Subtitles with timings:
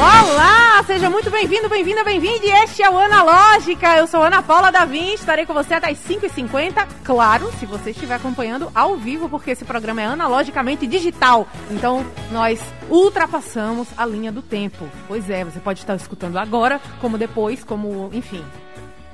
[0.00, 2.46] Olá, seja muito bem-vindo, bem-vinda, bem-vinde.
[2.46, 3.96] Este é o Analógica.
[3.96, 6.86] Eu sou Ana Paula Davim, estarei com você até as 5h50.
[7.02, 11.48] Claro, se você estiver acompanhando ao vivo, porque esse programa é analogicamente digital.
[11.68, 14.88] Então, nós ultrapassamos a linha do tempo.
[15.08, 18.44] Pois é, você pode estar escutando agora, como depois, como, enfim,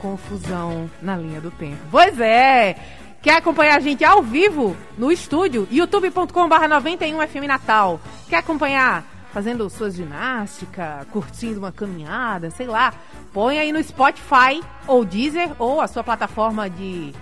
[0.03, 1.79] confusão na linha do tempo.
[1.91, 2.77] Pois é!
[3.23, 5.67] Quer acompanhar a gente ao vivo no estúdio?
[5.71, 7.99] youtube.com/barra 91FM Natal.
[8.29, 12.95] Quer acompanhar fazendo suas ginástica, curtindo uma caminhada, sei lá,
[13.33, 17.13] põe aí no Spotify ou Deezer ou a sua plataforma de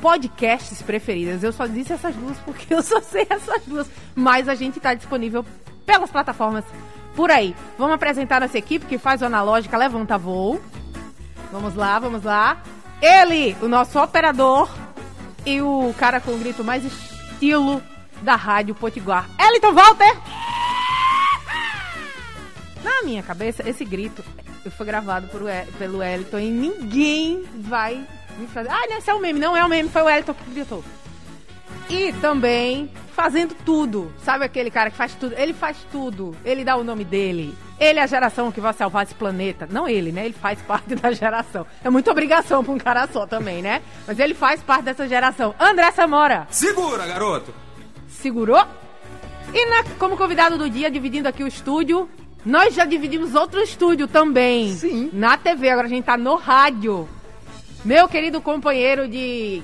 [0.00, 1.42] podcasts preferidas.
[1.42, 4.94] Eu só disse essas duas porque eu só sei essas duas, mas a gente está
[4.94, 5.44] disponível
[5.84, 6.64] pelas plataformas
[7.16, 7.56] por aí.
[7.76, 10.62] Vamos apresentar nossa equipe que faz o Analógica Levanta Voo.
[11.50, 12.62] Vamos lá, vamos lá.
[13.02, 14.70] Ele, o nosso operador
[15.44, 17.82] e o cara com o grito mais estilo
[18.22, 20.16] da Rádio Potiguar, Eliton Walter.
[23.10, 24.22] Minha cabeça, esse grito
[24.76, 25.40] foi gravado por,
[25.76, 28.06] pelo Elton e ninguém vai
[28.38, 28.68] me fazer.
[28.70, 29.40] Ah, não, esse é o meme.
[29.40, 30.84] Não é o meme, foi o Elton que gritou.
[31.88, 34.12] E também fazendo tudo.
[34.22, 35.34] Sabe aquele cara que faz tudo?
[35.36, 36.36] Ele faz tudo.
[36.44, 37.52] Ele dá o nome dele.
[37.80, 39.66] Ele é a geração que vai salvar esse planeta.
[39.68, 40.26] Não ele, né?
[40.26, 41.66] Ele faz parte da geração.
[41.82, 43.82] É muita obrigação pra um cara só também, né?
[44.06, 45.52] Mas ele faz parte dessa geração.
[45.58, 46.46] André Samora.
[46.48, 47.52] Segura, garoto!
[48.06, 48.64] Segurou?
[49.52, 52.08] E na, como convidado do dia, dividindo aqui o estúdio,
[52.44, 54.72] nós já dividimos outro estúdio também.
[54.72, 55.10] Sim.
[55.12, 57.08] Na TV, agora a gente tá no rádio.
[57.84, 59.62] Meu querido companheiro de,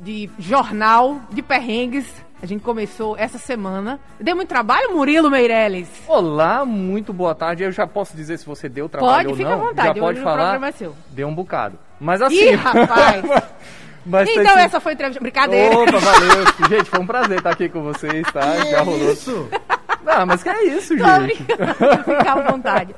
[0.00, 2.06] de jornal, de perrengues,
[2.42, 3.98] a gente começou essa semana.
[4.20, 5.88] Deu muito trabalho, Murilo Meirelles?
[6.06, 7.62] Olá, muito boa tarde.
[7.64, 9.56] Eu já posso dizer se você deu trabalho pode, ou fica não?
[9.56, 9.88] à vontade.
[9.88, 10.34] Já pode falar.
[10.34, 10.94] O programa é seu.
[11.10, 11.78] Deu um bocado.
[11.98, 12.50] Mas assim...
[12.50, 13.24] Ih, rapaz!
[14.06, 15.20] Mas tá então assim- essa foi a entrevista.
[15.22, 15.74] Brincadeira.
[15.78, 16.68] Opa, valeu.
[16.68, 18.56] Gente, foi um prazer estar aqui com vocês, tá?
[18.70, 19.10] Já rolou.
[19.10, 19.48] Isso?
[20.04, 21.36] Não, mas que é isso, gente?
[21.44, 22.94] Fica à vontade.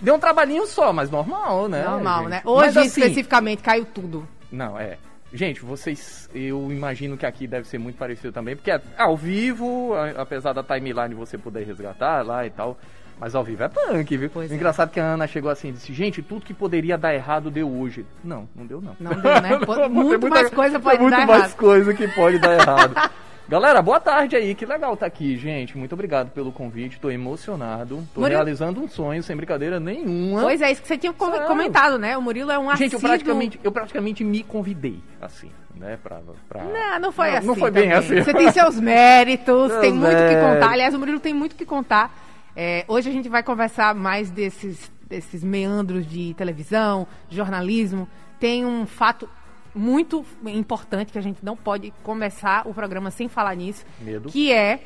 [0.00, 1.82] Deu um trabalhinho só, mas normal, né?
[1.84, 2.30] Normal, gente?
[2.30, 2.42] né?
[2.44, 4.26] Mas Hoje, assim, especificamente, caiu tudo.
[4.50, 4.96] Não, é.
[5.32, 9.92] Gente, vocês, eu imagino que aqui deve ser muito parecido também, porque é ao vivo,
[10.16, 12.78] apesar da timeline você poder resgatar lá e tal,
[13.20, 14.30] mas ao vivo é punk, viu?
[14.32, 14.54] Pois é.
[14.54, 17.68] Engraçado que a Ana chegou assim e disse, gente, tudo que poderia dar errado deu
[17.70, 18.06] hoje.
[18.24, 18.96] Não, não deu não.
[18.98, 19.58] Não deu, né?
[19.90, 21.56] Muito muita- mais coisa pode muito dar mais errado.
[21.56, 22.94] coisa que pode dar errado.
[23.48, 25.76] Galera, boa tarde aí, que legal estar aqui, gente.
[25.78, 30.42] Muito obrigado pelo convite, tô emocionado, tô Murilo- realizando um sonho sem brincadeira nenhuma.
[30.42, 31.46] Pois é, isso que você tinha Sério?
[31.46, 32.14] comentado, né?
[32.18, 36.20] O Murilo é um Gente, eu praticamente, eu praticamente me convidei, assim, né, pra...
[36.46, 36.62] pra...
[36.62, 37.46] Não, não foi Não, assim.
[37.46, 37.96] não foi bem também.
[37.98, 38.22] assim.
[38.22, 40.70] Você tem seus méritos, tem muito o que contar.
[40.72, 42.14] Aliás, o Murilo tem muito o que contar.
[42.54, 48.06] É, hoje a gente vai conversar mais desses, desses meandros de televisão, jornalismo.
[48.38, 49.26] Tem um fato
[49.74, 54.28] muito importante que a gente não pode começar o programa sem falar nisso, Medo.
[54.28, 54.80] que é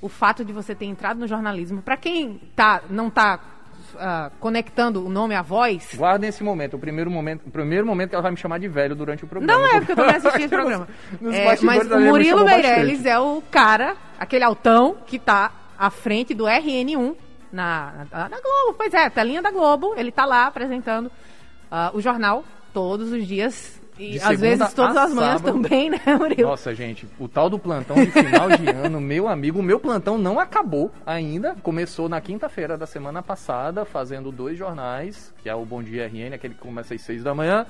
[0.00, 1.82] o fato de você ter entrado no jornalismo.
[1.82, 3.40] Para quem tá, não está
[4.38, 8.14] conectando o nome à voz, Guardem esse momento, o primeiro momento, o primeiro momento que
[8.14, 9.58] ela vai me chamar de velho durante o programa.
[9.58, 10.86] Não é, porque eu também assisti esse programa.
[11.32, 16.44] É, mas o Murilo Meirelles é o cara, aquele altão, que tá à frente do
[16.44, 17.16] RN1
[17.52, 18.74] na, na, na Globo.
[18.76, 19.94] Pois é, telinha da Globo.
[19.96, 21.10] Ele tá lá apresentando
[21.70, 23.77] ah, o jornal todos os dias.
[23.98, 25.60] E De às vezes todas as manhãs sábado.
[25.62, 26.48] também, né, Murilo?
[26.50, 30.16] Nossa, gente, o tal do plantão de final de ano, meu amigo, o meu plantão
[30.16, 31.56] não acabou ainda.
[31.62, 36.34] Começou na quinta-feira da semana passada, fazendo dois jornais, que é o Bom Dia RN,
[36.34, 37.66] aquele que começa às seis da manhã.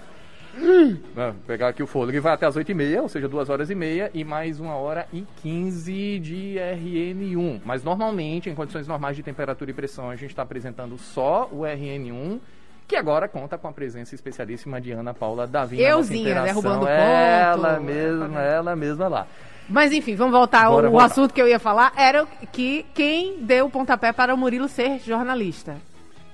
[1.16, 3.48] Ah, pegar aqui o fôlego e vai até às oito e meia, ou seja, duas
[3.48, 7.60] horas e meia, e mais uma hora e quinze de RN1.
[7.64, 11.60] Mas normalmente, em condições normais de temperatura e pressão, a gente está apresentando só o
[11.60, 12.40] RN1,
[12.88, 15.80] que agora conta com a presença especialíssima de Ana Paula Davi.
[15.80, 16.46] Euzinha, interação.
[16.46, 16.88] derrubando ponto.
[16.90, 19.26] Ela mesma, ela mesma lá.
[19.68, 20.68] Mas enfim, vamos voltar.
[20.70, 21.06] Bora o, o voltar.
[21.06, 24.98] assunto que eu ia falar era que quem deu o pontapé para o Murilo ser
[25.00, 25.76] jornalista.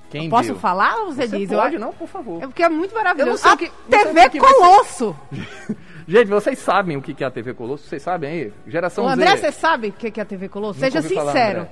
[0.09, 0.57] Quem Posso deu?
[0.61, 1.51] falar ou você, Você diz?
[1.51, 2.41] Eu pode, acho- não, por favor.
[2.41, 3.45] É porque é muito maravilhoso.
[3.45, 4.59] Eu a o que- o TV que vai ser.
[4.61, 5.17] Colosso!
[6.07, 7.89] Gente, vocês sabem o que é a TV Colosso?
[7.89, 8.53] Vocês sabem aí?
[8.69, 9.39] Geração Ô, André, Z.
[9.39, 10.79] você sabe o que é a TV Colosso?
[10.79, 11.59] Nunca Seja falar, sincero.
[11.63, 11.71] André.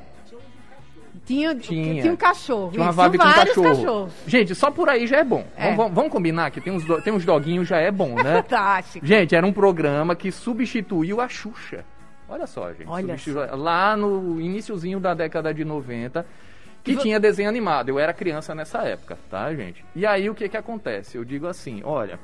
[1.25, 2.03] Tinha, Tinha.
[2.03, 2.73] tinha um cachorro.
[2.73, 3.77] Tinha uma vibe com vários cachorro.
[3.77, 4.13] cachorros.
[4.27, 5.47] Gente, só por aí já é bom.
[5.57, 5.75] É.
[5.75, 8.35] Vamos, vamos- combinar que tem uns, do- tem uns doguinhos já é bom, né?
[8.43, 9.07] Fantástico.
[9.07, 11.85] gente, era um programa que substituiu a Xuxa.
[12.29, 12.89] Olha só, gente.
[12.89, 16.27] Olha substituiu- Lá no iniciozinho da década de 90,
[16.83, 17.91] que tinha desenho animado.
[17.91, 19.85] Eu era criança nessa época, tá, gente?
[19.95, 21.17] E aí o que que acontece?
[21.17, 22.19] Eu digo assim, olha,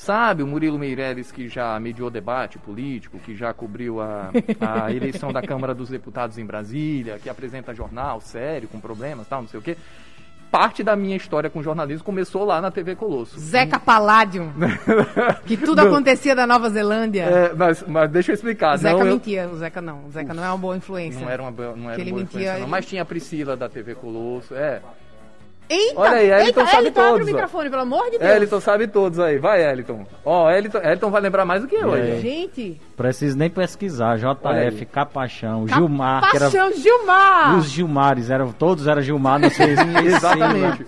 [0.00, 4.30] Sabe, o Murilo Meirelles que já mediou debate político, que já cobriu a,
[4.60, 9.42] a eleição da Câmara dos Deputados em Brasília, que apresenta jornal sério, com problemas tal,
[9.42, 9.76] não sei o quê.
[10.52, 13.40] Parte da minha história com jornalismo começou lá na TV Colosso.
[13.40, 14.52] Zeca Paládio.
[15.44, 17.24] que tudo acontecia da Nova Zelândia.
[17.24, 18.76] É, mas, mas deixa eu explicar.
[18.76, 20.06] Zeca não, eu- mentia, o Zeca não.
[20.06, 21.20] O Zeca não é uma boa influência.
[21.20, 22.60] Não era uma, boa- não era uma boa mentia, influência, não.
[22.60, 24.54] ele- Mas tinha a Priscila da TV Colosso.
[24.54, 24.80] É.
[25.68, 26.00] Eita!
[26.00, 28.30] Olha aí, Eliton eita, sabe Eliton, abre o todos, microfone, pelo amor de Deus.
[28.30, 29.38] Eliton sabe todos aí.
[29.38, 30.06] Vai, Eliton.
[30.24, 31.94] Ó, Eliton, Eliton vai lembrar mais do que eu.
[31.94, 32.00] É.
[32.00, 32.20] aí.
[32.20, 34.18] Gente, Preciso nem pesquisar.
[34.42, 34.70] Olha.
[34.70, 37.56] JF, Capachão, Gilmar, Paixão Gilmar!
[37.58, 40.86] os Gilmares, eram, todos eram Gilmar, não sei se Exatamente.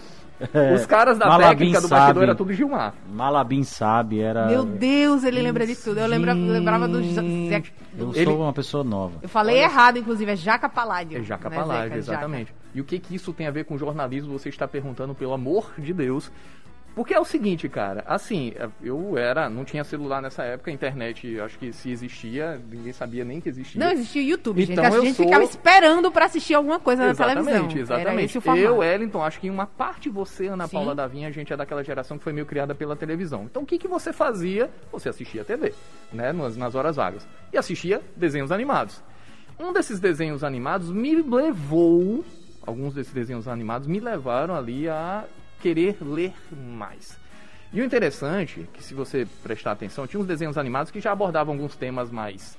[0.55, 2.01] É, Os caras da Malabim técnica do sabe.
[2.01, 2.95] bastidor era tudo Gilmar.
[3.13, 4.47] Malabim sabe, era.
[4.47, 6.01] Meu Deus, ele lembra de tudo.
[6.01, 7.69] Eu lembra- lembrava do Zeca.
[7.99, 9.19] Eu Ele- sou uma pessoa nova.
[9.23, 11.19] Eu falei errado, inclusive, é Jaca Paládio.
[11.19, 11.99] É Jaca né, Paládio?
[11.99, 12.29] É Jaca.
[12.71, 12.79] Exatamente.
[12.79, 14.39] E o que que isso tem a ver com jornalismo?
[14.39, 16.31] Você está perguntando, pelo amor de Deus.
[16.93, 18.53] Porque é o seguinte, cara, assim,
[18.83, 23.25] eu era, não tinha celular nessa época, a internet, acho que se existia, ninguém sabia
[23.25, 23.83] nem que existia.
[23.83, 24.73] Não existia o YouTube, gente.
[24.73, 27.43] Então A eu gente sou- ficava esperando pra assistir alguma coisa na televisão.
[27.45, 28.41] Exatamente, exatamente.
[28.61, 30.73] Eu, Wellington, acho que em uma parte você, Ana Sim.
[30.79, 33.45] Paula Davinha, a gente é daquela geração que foi meio criada pela televisão.
[33.45, 34.69] Então o que, que você fazia?
[34.91, 35.73] Você assistia TV,
[36.13, 36.33] né?
[36.33, 37.27] Nas, nas horas vagas.
[37.53, 39.01] E assistia desenhos animados.
[39.61, 42.25] Um desses desenhos animados me levou,
[42.71, 45.25] alguns desses desenhos animados me levaram ali a
[45.61, 47.19] querer ler mais.
[47.73, 51.13] E o interessante, é que se você prestar atenção, tinha uns desenhos animados que já
[51.13, 52.59] abordavam alguns temas mais,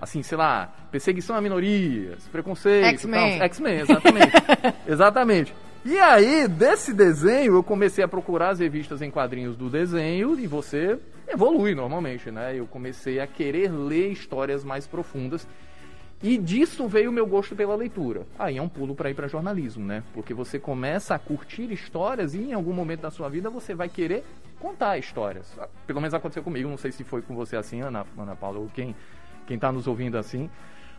[0.00, 3.40] assim, sei lá, perseguição a minorias, preconceito, X-Men.
[3.40, 4.32] X-Men, exatamente.
[4.86, 5.54] exatamente.
[5.82, 10.46] E aí, desse desenho, eu comecei a procurar as revistas em quadrinhos do desenho e
[10.46, 12.54] você evolui normalmente, né?
[12.54, 15.46] Eu comecei a querer ler histórias mais profundas
[16.22, 18.26] e disso veio o meu gosto pela leitura.
[18.38, 20.02] Aí é um pulo para ir para jornalismo, né?
[20.12, 23.88] Porque você começa a curtir histórias e em algum momento da sua vida você vai
[23.88, 24.24] querer
[24.58, 25.58] contar histórias.
[25.86, 28.68] Pelo menos aconteceu comigo, não sei se foi com você assim, Ana, Ana Paula, ou
[28.68, 28.94] quem,
[29.46, 30.50] quem tá nos ouvindo assim.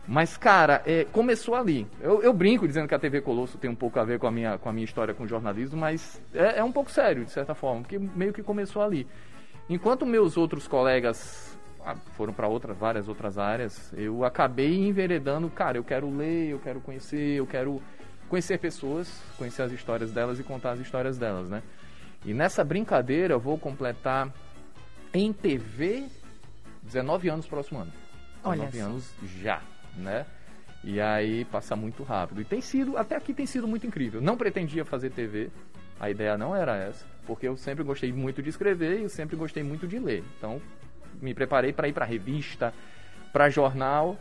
[0.08, 1.86] Mas, cara, é, começou ali.
[2.00, 4.32] Eu, eu brinco dizendo que a TV Colosso tem um pouco a ver com a
[4.32, 7.54] minha, com a minha história com jornalismo, mas é, é um pouco sério, de certa
[7.54, 9.06] forma, porque meio que começou ali.
[9.70, 11.61] Enquanto meus outros colegas ah,
[12.14, 16.80] foram para outras, várias outras áreas, eu acabei enveredando, cara, eu quero ler, eu quero
[16.80, 17.82] conhecer, eu quero
[18.28, 21.62] conhecer pessoas, conhecer as histórias delas e contar as histórias delas, né?
[22.24, 24.32] E nessa brincadeira eu vou completar
[25.12, 26.08] em TV
[26.82, 27.92] 19 anos próximo ano.
[28.44, 28.84] Olha 19 só.
[28.84, 29.60] anos já,
[29.96, 30.26] né?
[30.84, 32.40] E aí passa muito rápido.
[32.40, 34.20] E tem sido, até aqui tem sido muito incrível.
[34.20, 35.50] Não pretendia fazer TV,
[36.00, 39.36] a ideia não era essa, porque eu sempre gostei muito de escrever e eu sempre
[39.36, 40.24] gostei muito de ler.
[40.36, 40.60] Então,
[41.22, 42.74] me preparei para ir para revista,
[43.32, 44.18] para jornal,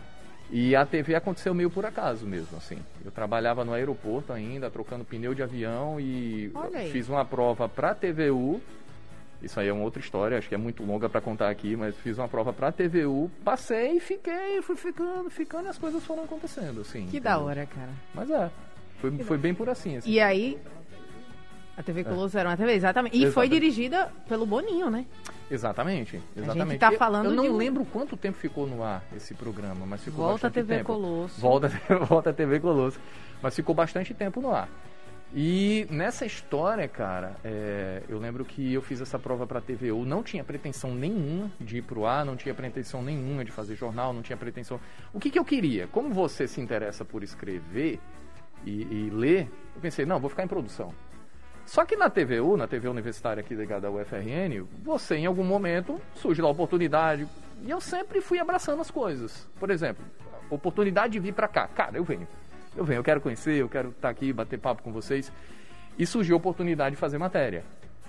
[0.51, 2.77] e a TV aconteceu meio por acaso mesmo, assim.
[3.03, 6.51] Eu trabalhava no aeroporto ainda, trocando pneu de avião e
[6.91, 8.61] fiz uma prova para TVU.
[9.41, 11.95] Isso aí é uma outra história, acho que é muito longa para contar aqui, mas
[11.97, 16.81] fiz uma prova para TVU, passei, fiquei, fui ficando, ficando e as coisas foram acontecendo,
[16.81, 17.07] assim.
[17.07, 17.47] Que da entendeu?
[17.47, 17.89] hora, cara.
[18.13, 18.51] Mas é,
[18.99, 20.11] foi, foi bem por assim, assim.
[20.11, 20.59] E aí,
[21.77, 23.15] a TV Colosso era uma TV, exatamente.
[23.15, 23.51] E foi Exatamente.
[23.51, 25.05] dirigida pelo Boninho, né?
[25.49, 26.79] Exatamente, exatamente.
[26.79, 30.03] tá Eu- falando Eu, não de lembro quanto tempo ficou no ar esse programa, mas
[30.03, 30.85] ficou Volta a bastante TV tempo.
[30.93, 31.41] Colosso.
[31.41, 31.69] Volta,
[32.07, 32.99] volta a TV Colosso.
[33.41, 34.69] Mas ficou bastante tempo no ar.
[35.33, 40.21] E nessa história, cara, é, eu lembro que eu fiz essa prova pra TVU, não
[40.21, 44.21] tinha pretensão nenhuma de ir pro ar, não tinha pretensão nenhuma de fazer jornal, não
[44.21, 44.77] tinha pretensão.
[45.13, 45.87] O que, que eu queria?
[45.87, 47.97] Como você se interessa por escrever
[48.65, 50.93] e, e ler, eu pensei, não, vou ficar em produção.
[51.65, 55.99] Só que na TVU, na TV universitária aqui ligada ao UFRN, você em algum momento
[56.15, 57.27] surge lá a oportunidade.
[57.63, 59.47] E eu sempre fui abraçando as coisas.
[59.59, 60.03] Por exemplo,
[60.49, 61.67] oportunidade de vir pra cá.
[61.67, 62.27] Cara, eu venho.
[62.75, 65.31] Eu venho, eu quero conhecer, eu quero estar aqui, bater papo com vocês.
[65.97, 67.63] E surgiu a oportunidade de fazer matéria.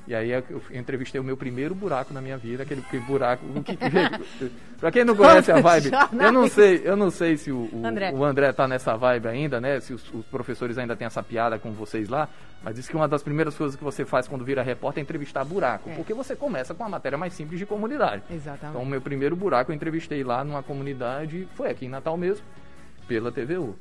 [0.07, 0.43] E aí eu
[0.73, 3.45] entrevistei o meu primeiro buraco na minha vida, aquele buraco.
[3.63, 3.77] Que,
[4.81, 5.91] pra quem não conhece a vibe,
[6.21, 8.11] eu não sei, eu não sei se o, o, André.
[8.13, 9.79] o André tá nessa vibe ainda, né?
[9.79, 12.29] Se os, os professores ainda têm essa piada com vocês lá,
[12.65, 15.45] mas diz que uma das primeiras coisas que você faz quando vira repórter é entrevistar
[15.45, 15.95] buraco, É.
[15.95, 18.23] porque você começa com a matéria mais simples de comunidade.
[18.29, 18.71] Exatamente.
[18.71, 22.45] Então, o meu primeiro buraco eu entrevistei lá numa comunidade, foi aqui em Natal mesmo,
[23.07, 23.77] pela TVU.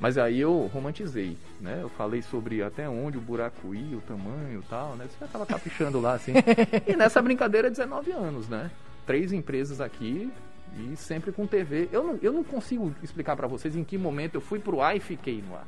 [0.00, 1.78] Mas aí eu romantizei, né?
[1.80, 5.06] Eu falei sobre até onde o buraco ia, o tamanho e tal, né?
[5.08, 6.32] Você já tava caprichando lá, assim.
[6.86, 8.70] e nessa brincadeira, 19 anos, né?
[9.06, 10.32] Três empresas aqui
[10.76, 11.88] e sempre com TV.
[11.92, 14.96] Eu não, eu não consigo explicar pra vocês em que momento eu fui pro ar
[14.96, 15.66] e fiquei no ar.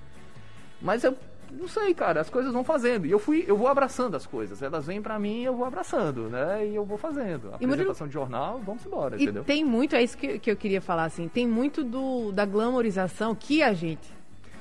[0.83, 1.17] Mas eu
[1.53, 3.07] não sei, cara, as coisas vão fazendo.
[3.07, 4.61] E eu fui, eu vou abraçando as coisas.
[4.63, 6.67] Elas vêm pra mim, eu vou abraçando, né?
[6.67, 7.53] E eu vou fazendo.
[7.53, 9.45] Murilo, Apresentação de jornal, vamos embora, E entendeu?
[9.45, 13.35] tem muito, é isso que, que eu queria falar, assim, tem muito do, da glamorização
[13.35, 14.16] que a gente,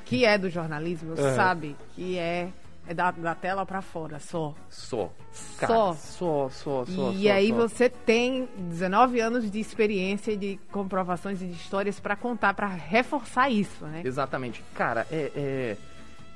[0.05, 2.49] que é do jornalismo, sabe que é
[2.87, 4.53] É da, da tela pra fora, só.
[4.69, 5.11] Só.
[5.33, 5.57] Só.
[5.57, 7.11] Cara, só, só, só.
[7.11, 7.55] e só, aí só.
[7.55, 12.67] você tem 19 anos de experiência e de comprovações e de histórias pra contar, pra
[12.67, 14.01] reforçar isso, né?
[14.05, 14.63] Exatamente.
[14.75, 15.77] Cara, é, é-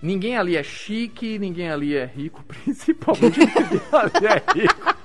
[0.01, 4.95] Ninguém ali é chique, ninguém ali é rico, principalmente ninguém ali é rico.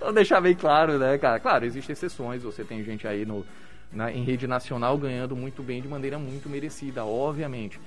[0.00, 1.38] Vou deixar bem claro, né, cara?
[1.40, 2.42] Claro, existem exceções.
[2.42, 3.44] Você tem gente aí no,
[3.94, 7.80] na- em rede nacional ganhando muito bem de maneira muito merecida, obviamente.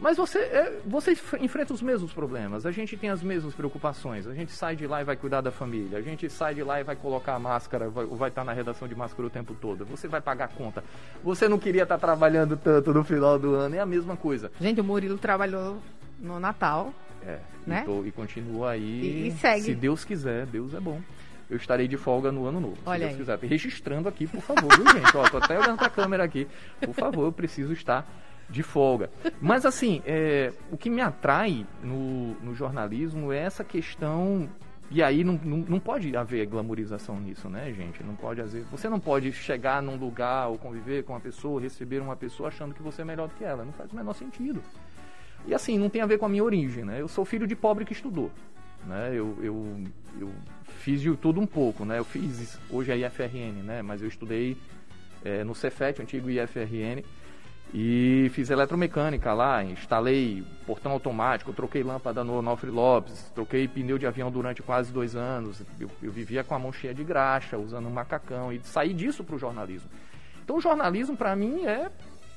[0.00, 4.26] Mas você, é, você enf- enfrenta os mesmos problemas, a gente tem as mesmas preocupações.
[4.26, 6.80] A gente sai de lá e vai cuidar da família, a gente sai de lá
[6.80, 9.84] e vai colocar a máscara, vai, vai estar na redação de máscara o tempo todo.
[9.84, 10.82] Você vai pagar a conta.
[11.22, 14.50] Você não queria estar trabalhando tanto no final do ano, é a mesma coisa.
[14.60, 15.78] Gente, o Murilo trabalhou
[16.18, 16.92] no Natal.
[17.24, 17.82] É, Né?
[17.82, 18.82] e, tô- e continua aí.
[18.82, 19.62] E- e segue.
[19.62, 21.00] Se Deus quiser, Deus é bom.
[21.52, 22.78] Eu estarei de folga no ano novo.
[22.86, 23.36] Olha se Deus aí.
[23.36, 23.50] quiser.
[23.50, 25.14] Registrando aqui, por favor, viu, gente?
[25.14, 26.48] Ó, tô até olhando pra câmera aqui.
[26.80, 28.10] Por favor, eu preciso estar
[28.48, 29.10] de folga.
[29.38, 34.48] Mas assim, é, o que me atrai no, no jornalismo é essa questão.
[34.90, 38.02] E aí não, não, não pode haver glamorização nisso, né, gente?
[38.02, 38.64] Não pode haver.
[38.70, 42.74] Você não pode chegar num lugar ou conviver com uma pessoa, receber uma pessoa achando
[42.74, 43.62] que você é melhor do que ela.
[43.62, 44.62] Não faz o menor sentido.
[45.46, 46.98] E assim, não tem a ver com a minha origem, né?
[46.98, 48.30] Eu sou filho de pobre que estudou,
[48.86, 49.10] né?
[49.12, 49.84] Eu, eu,
[50.18, 50.30] eu
[50.82, 51.98] fiz de tudo um pouco, né?
[51.98, 53.82] Eu fiz, hoje é IFRN, né?
[53.82, 54.56] Mas eu estudei
[55.24, 57.04] eh, no Cefet, antigo IFRN,
[57.72, 64.06] e fiz eletromecânica lá, instalei portão automático, troquei lâmpada no Onofre Lopes, troquei pneu de
[64.06, 65.62] avião durante quase dois anos.
[65.78, 69.22] Eu, eu vivia com a mão cheia de graxa, usando um macacão, e saí disso
[69.22, 69.88] para o jornalismo.
[70.42, 71.92] Então o jornalismo, para mim, é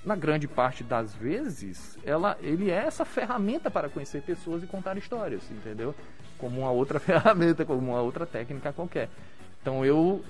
[0.06, 4.96] na grande parte das vezes, ela, ele é essa ferramenta para conhecer pessoas e contar
[4.98, 5.96] histórias, entendeu?
[6.38, 9.10] Como uma outra ferramenta, como uma outra técnica qualquer.
[9.62, 10.24] Então eu.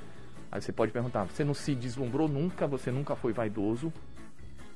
[0.52, 3.92] Aí você pode perguntar, você não se deslumbrou nunca, você nunca foi vaidoso?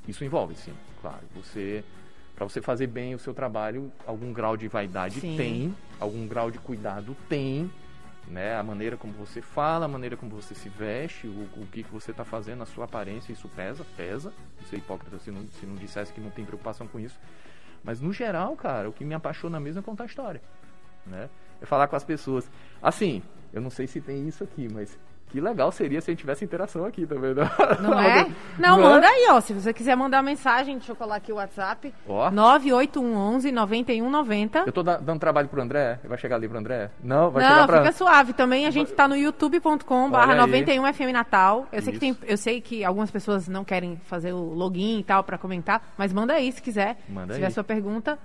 [0.07, 1.21] Isso envolve, sim, claro.
[1.35, 1.83] Você.
[2.35, 5.35] Para você fazer bem o seu trabalho, algum grau de vaidade Sim.
[5.35, 7.69] tem, algum grau de cuidado tem,
[8.29, 8.55] né?
[8.55, 11.91] A maneira como você fala, a maneira como você se veste, o, o que, que
[11.91, 14.31] você está fazendo, a sua aparência, isso pesa, pesa.
[14.57, 17.19] Não ser hipócrita se não, se não dissesse que não tem preocupação com isso.
[17.83, 20.41] Mas no geral, cara, o que me apaixona mesmo é contar história,
[21.05, 21.29] né?
[21.61, 22.49] É falar com as pessoas.
[22.81, 23.21] Assim,
[23.53, 26.43] eu não sei se tem isso aqui, mas que legal seria se a gente tivesse
[26.43, 27.43] interação aqui também, né?
[27.81, 28.27] Não é?
[28.57, 28.81] Não, é?
[28.81, 29.39] manda aí, ó.
[29.39, 31.93] Se você quiser mandar mensagem, deixa eu colar aqui o WhatsApp.
[32.07, 32.31] Ó.
[32.31, 34.63] 98111 9190.
[34.65, 35.99] Eu tô da- dando trabalho pro André?
[36.03, 36.89] Vai chegar ali pro André?
[37.03, 37.77] Não, vai Não, chegar pra...
[37.77, 38.33] fica suave.
[38.33, 40.47] Também a gente tá no youtube.com barra Olha aí.
[40.65, 41.67] 91 FM Natal.
[41.71, 45.03] Eu sei, que tem, eu sei que algumas pessoas não querem fazer o login e
[45.03, 46.97] tal pra comentar, mas manda aí se quiser.
[47.07, 47.53] Manda se tiver aí.
[47.53, 48.17] sua pergunta,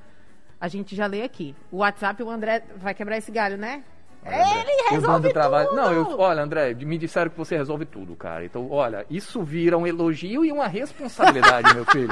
[0.64, 1.54] a gente já lê aqui.
[1.70, 3.84] O WhatsApp, o André vai quebrar esse galho, né?
[4.24, 5.68] Olha, André, Ele resolve trabalho.
[5.68, 5.76] tudo!
[5.76, 8.42] Não, eu, olha, André, me disseram que você resolve tudo, cara.
[8.46, 12.08] Então, olha, isso vira um elogio e uma responsabilidade, meu filho.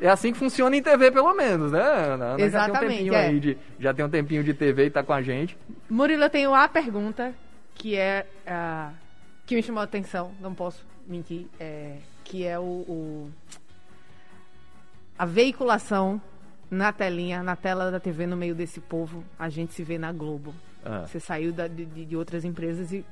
[0.00, 2.24] É assim que funciona em TV, pelo menos, né, Ana?
[2.24, 3.26] Ana já tem um Exatamente, tempinho é.
[3.26, 3.58] aí de.
[3.78, 5.56] Já tem um tempinho de TV e tá com a gente.
[5.88, 7.32] Murilo, eu tenho a pergunta
[7.76, 8.90] que é ah,
[9.46, 13.30] que me chamou a atenção, não posso mentir, é, que é o, o-
[15.18, 16.20] a veiculação
[16.72, 20.10] na telinha, na tela da TV, no meio desse povo, a gente se vê na
[20.10, 20.54] Globo.
[20.82, 21.06] Ah.
[21.06, 23.04] Você saiu da- de, de- outras empresas e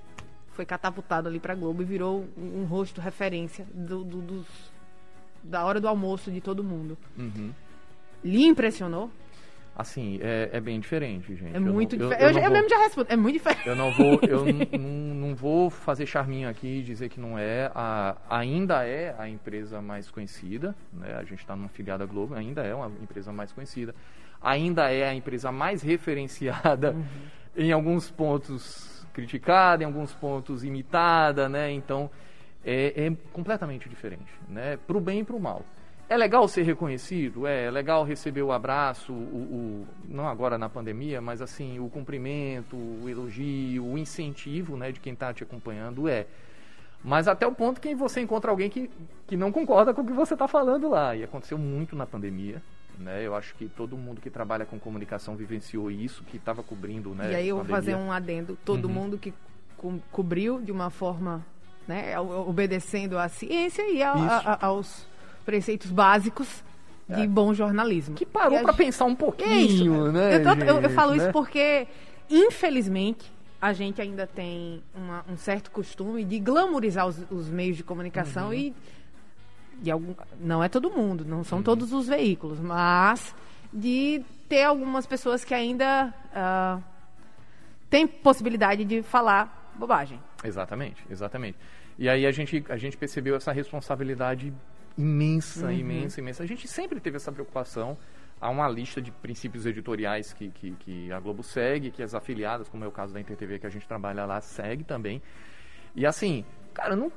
[0.52, 4.70] foi catapultado ali pra Globo e virou um, um rosto referência do- do- dos-
[5.44, 6.96] da hora do almoço de todo mundo.
[7.18, 7.50] Uhum.
[8.24, 9.10] Lhe impressionou?
[9.76, 11.54] Assim, é, é bem diferente, gente.
[11.54, 12.22] É Eu muito diferente.
[12.22, 13.06] eu Eu, eu vou- mesmo já respondo.
[13.10, 13.66] É muito diferente.
[13.66, 14.44] Eu não vou, eu
[14.78, 17.70] não vou fazer charminho aqui e dizer que não é.
[17.74, 21.14] A, ainda é a empresa mais conhecida, né?
[21.18, 23.94] A gente está numa filiada Globo, ainda é uma empresa mais conhecida.
[24.42, 26.94] Ainda é a empresa mais referenciada,
[27.56, 31.70] em alguns pontos criticada, em alguns pontos imitada, né?
[31.72, 32.10] Então
[32.64, 34.78] é, é completamente diferente, né?
[34.86, 35.64] Para o bem e para o mal.
[36.10, 40.68] É legal ser reconhecido, é, é legal receber o abraço, o, o- não agora na
[40.68, 46.08] pandemia, mas assim, o cumprimento, o elogio, o incentivo né, de quem está te acompanhando,
[46.08, 46.26] é.
[47.04, 48.90] Mas até o ponto que você encontra alguém que,
[49.28, 51.14] que não concorda com o que você está falando lá.
[51.14, 52.60] E aconteceu muito na pandemia.
[52.98, 53.24] Né?
[53.26, 57.14] Eu acho que todo mundo que trabalha com comunicação vivenciou isso, que estava cobrindo.
[57.14, 58.58] Né, E aí eu vou fazer um adendo.
[58.66, 58.92] Todo Uhum.
[58.92, 59.32] mundo que
[59.78, 61.42] co- cobriu de uma forma,
[61.88, 65.08] né, obedecendo à ciência e a- a- aos
[65.50, 66.62] preceitos básicos
[67.08, 67.26] de É.
[67.26, 68.14] bom jornalismo.
[68.14, 70.36] Que parou para gente- pensar um É pouquinho, né?
[70.36, 71.16] eu, tô- eu- eu gente, falo né?
[71.18, 71.88] isso porque,
[72.30, 73.30] infelizmente,
[73.60, 78.46] a gente ainda tem uma- um certo costume de glamorizar os, os meios de comunicação
[78.48, 78.54] Uhum.
[78.54, 78.74] e
[79.82, 83.34] de algum, não é todo mundo, não são todos os veículos, mas
[83.72, 86.78] de ter algumas pessoas que ainda ah,
[87.88, 90.20] têm possibilidade de falar bobagem.
[90.44, 91.56] Exatamente, exatamente.
[91.98, 94.52] E aí a gente, a gente percebeu essa responsabilidade
[94.96, 95.72] imensa, Uhum.
[95.72, 96.42] imensa, imensa.
[96.42, 97.96] A gente sempre teve essa preocupação.
[98.42, 102.70] há uma lista de princípios editoriais que, que, que, a Globo segue, que as afiliadas,
[102.70, 105.20] como é o caso da InterTV que a gente trabalha lá, segue também.
[105.94, 106.42] E assim,
[106.72, 107.12] cara, não,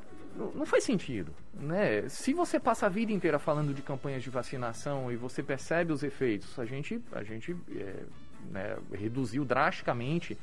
[0.54, 2.10] não faz sentido, né?
[2.10, 6.04] Se você passa a vida inteira falando de campanhas de vacinação e você percebe os
[6.04, 8.04] efeitos, a gente, a gente é,
[8.52, 10.38] né, reduziu drasticamente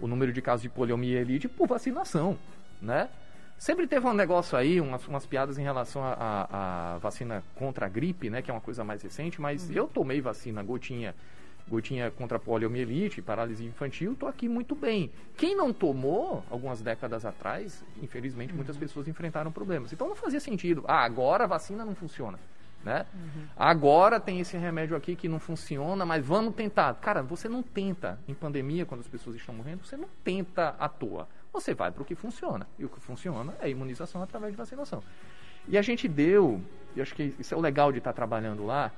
[0.00, 2.38] o número de casos de poliomielite por vacinação,
[2.80, 3.10] né?
[3.62, 8.28] Sempre teve um negócio aí, umas, umas piadas em relação à vacina contra a gripe,
[8.28, 8.42] né?
[8.42, 9.76] Que é uma coisa mais recente, mas uhum.
[9.76, 11.14] eu tomei vacina gotinha,
[11.68, 15.12] gotinha contra poliomielite, paralisia infantil, estou aqui muito bem.
[15.36, 18.56] Quem não tomou, algumas décadas atrás, infelizmente, uhum.
[18.56, 19.92] muitas pessoas enfrentaram problemas.
[19.92, 20.84] Então não fazia sentido.
[20.88, 22.40] Ah, agora a vacina não funciona.
[22.82, 23.06] Né?
[23.14, 23.46] Uhum.
[23.56, 26.92] Agora tem esse remédio aqui que não funciona, mas vamos tentar.
[26.94, 30.88] Cara, você não tenta em pandemia, quando as pessoas estão morrendo, você não tenta à
[30.88, 32.66] toa você vai para o que funciona.
[32.78, 35.02] E o que funciona é a imunização através de vacinação.
[35.68, 36.60] E a gente deu,
[36.96, 38.90] e acho que isso é o legal de estar trabalhando lá,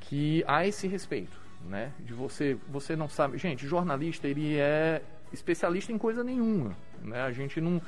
[0.00, 1.92] que há esse respeito, né?
[2.00, 7.22] De você, você não sabe, gente, jornalista ele é especialista em coisa nenhuma, né?
[7.22, 7.80] A gente não,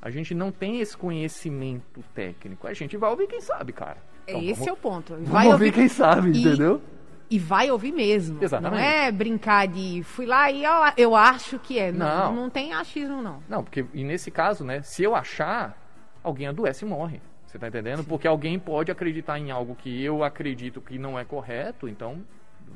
[0.00, 2.66] a gente não tem esse conhecimento técnico.
[2.66, 3.98] A gente vai ouvir quem sabe, cara.
[4.26, 5.16] Então, esse vamos, é o ponto.
[5.22, 6.80] Vai ouvir, ouvir quem sabe, e, entendeu?
[7.32, 8.44] E vai ouvir mesmo.
[8.44, 8.78] Exatamente.
[8.78, 11.90] Não é brincar de fui lá e eu, eu acho que é.
[11.90, 13.42] Não, não, não tem achismo, não.
[13.48, 15.74] Não, porque e nesse caso, né, se eu achar,
[16.22, 17.22] alguém adoece e morre.
[17.46, 18.02] Você tá entendendo?
[18.02, 18.08] Sim.
[18.08, 22.22] Porque alguém pode acreditar em algo que eu acredito que não é correto, então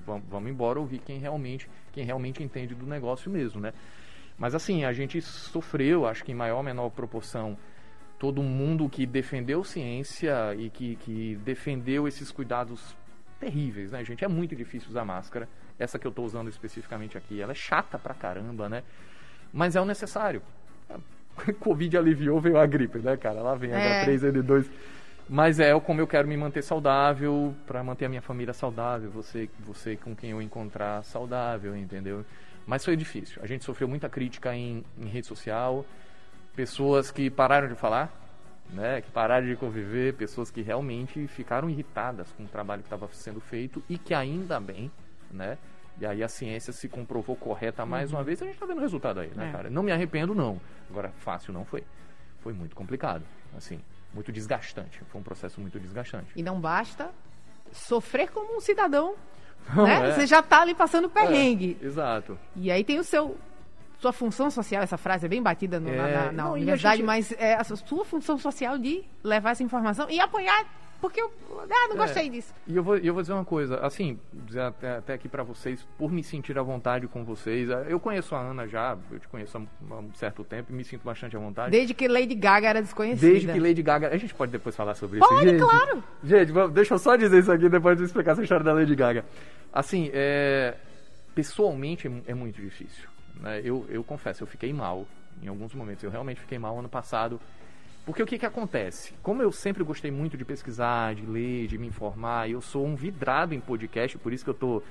[0.06, 3.74] vamos, embora ouvir quem realmente, quem realmente entende do negócio mesmo, né?
[4.38, 7.58] Mas assim, a gente sofreu, acho que em maior ou menor proporção,
[8.18, 12.96] todo mundo que defendeu ciência e que, que defendeu esses cuidados
[13.38, 14.24] terríveis, né, gente?
[14.24, 15.48] É muito difícil usar máscara.
[15.78, 18.82] Essa que eu estou usando especificamente aqui, ela é chata pra caramba, né?
[19.52, 20.42] Mas é o necessário.
[21.60, 23.42] Covid aliviou, veio a gripe, né, cara?
[23.42, 24.04] Lá vem é.
[24.04, 24.66] H3N2.
[25.28, 29.48] Mas é como eu quero me manter saudável, para manter a minha família saudável, você,
[29.58, 32.24] você com quem eu encontrar saudável, entendeu?
[32.64, 33.42] Mas foi difícil.
[33.42, 35.84] A gente sofreu muita crítica em, em rede social,
[36.54, 38.12] pessoas que pararam de falar,
[38.70, 43.08] né, que pararam de conviver, pessoas que realmente ficaram irritadas com o trabalho que estava
[43.12, 44.90] sendo feito e que ainda bem,
[45.30, 45.58] né?
[45.98, 48.18] E aí a ciência se comprovou correta mais uhum.
[48.18, 49.52] uma vez, a gente está vendo o resultado aí, né, é.
[49.52, 49.70] cara?
[49.70, 50.60] Não me arrependo, não.
[50.90, 51.84] Agora, fácil não foi.
[52.40, 53.24] Foi muito complicado,
[53.56, 53.80] assim,
[54.12, 55.00] muito desgastante.
[55.08, 56.28] Foi um processo muito desgastante.
[56.36, 57.10] E não basta
[57.72, 59.14] sofrer como um cidadão,
[59.74, 60.10] né?
[60.10, 60.12] É.
[60.12, 61.78] Você já está ali passando perrengue.
[61.80, 62.38] É, exato.
[62.54, 63.36] E aí tem o seu
[64.06, 66.98] sua função social, essa frase é bem batida no, é, na, na, na não, universidade,
[66.98, 67.06] gente...
[67.06, 70.64] mas é a sua função social de levar essa informação e apoiar
[71.00, 71.98] porque eu ah, não é.
[71.98, 72.54] gostei é, disso.
[72.66, 75.86] E eu vou, eu vou dizer uma coisa, assim, dizer até, até aqui para vocês,
[75.98, 77.68] por me sentir à vontade com vocês.
[77.68, 80.84] É, eu conheço a Ana já, eu te conheço há um certo tempo e me
[80.84, 81.70] sinto bastante à vontade.
[81.70, 83.30] Desde que Lady Gaga era desconhecida.
[83.30, 84.08] Desde que Lady Gaga.
[84.08, 85.66] A gente pode depois falar sobre pode, isso.
[85.66, 86.04] Pode, claro.
[86.24, 89.24] Gente, deixa eu só dizer isso aqui depois de explicar essa história da Lady Gaga.
[89.72, 90.74] Assim, é,
[91.34, 93.15] pessoalmente é muito difícil.
[93.40, 93.60] Né?
[93.64, 95.06] Eu, eu confesso, eu fiquei mal
[95.42, 96.02] em alguns momentos.
[96.02, 97.40] Eu realmente fiquei mal ano passado.
[98.04, 99.14] Porque o que, que acontece?
[99.22, 102.94] Como eu sempre gostei muito de pesquisar, de ler, de me informar, eu sou um
[102.94, 104.82] vidrado em podcast, por isso que eu estou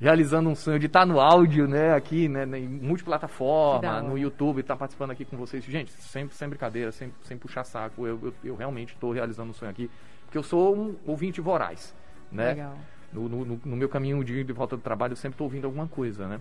[0.00, 4.60] realizando um sonho de estar tá no áudio, né, aqui, né, em multiplataforma, no YouTube,
[4.60, 5.64] estar tá participando aqui com vocês.
[5.64, 9.54] Gente, sempre sem brincadeira, sem, sem puxar saco, eu, eu, eu realmente estou realizando um
[9.54, 9.90] sonho aqui,
[10.24, 11.94] porque eu sou um ouvinte voraz,
[12.30, 12.48] né?
[12.48, 12.76] Legal.
[13.12, 15.86] No, no, no meu caminho de, de volta do trabalho, eu sempre estou ouvindo alguma
[15.86, 16.40] coisa, né?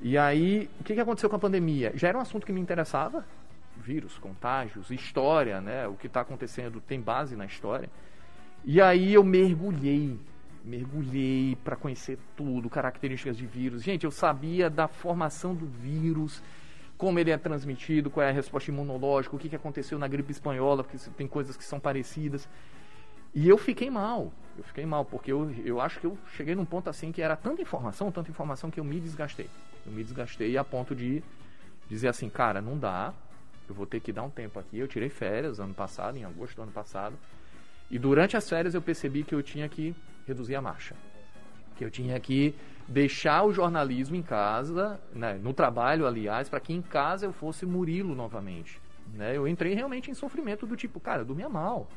[0.00, 1.92] E aí, o que, que aconteceu com a pandemia?
[1.94, 3.24] Já era um assunto que me interessava,
[3.76, 5.88] vírus, contágios, história, né?
[5.88, 7.88] O que está acontecendo tem base na história.
[8.64, 10.18] E aí eu mergulhei,
[10.64, 13.82] mergulhei para conhecer tudo, características de vírus.
[13.82, 16.42] Gente, eu sabia da formação do vírus,
[16.96, 20.30] como ele é transmitido, qual é a resposta imunológica, o que, que aconteceu na gripe
[20.30, 22.48] espanhola, porque tem coisas que são parecidas.
[23.34, 26.64] E eu fiquei mal, eu fiquei mal, porque eu, eu acho que eu cheguei num
[26.64, 29.48] ponto assim que era tanta informação, tanta informação que eu me desgastei.
[29.88, 31.22] Eu me desgastei a ponto de
[31.88, 33.14] dizer assim, cara, não dá,
[33.66, 34.78] eu vou ter que dar um tempo aqui.
[34.78, 37.16] Eu tirei férias ano passado, em agosto do ano passado,
[37.90, 39.94] e durante as férias eu percebi que eu tinha que
[40.26, 40.94] reduzir a marcha.
[41.76, 42.54] Que eu tinha que
[42.86, 47.64] deixar o jornalismo em casa, né, no trabalho, aliás, para que em casa eu fosse
[47.64, 48.78] Murilo novamente.
[49.14, 49.36] Né?
[49.36, 51.88] Eu entrei realmente em sofrimento do tipo, cara, eu dormia mal.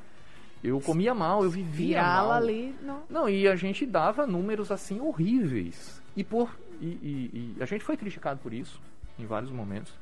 [0.63, 2.32] Eu comia mal, eu vivia mal.
[2.32, 3.04] ali, não.
[3.10, 6.01] Não, e a gente dava números assim horríveis.
[6.15, 8.81] E por e, e, e, a gente foi criticado por isso
[9.19, 9.93] em vários momentos,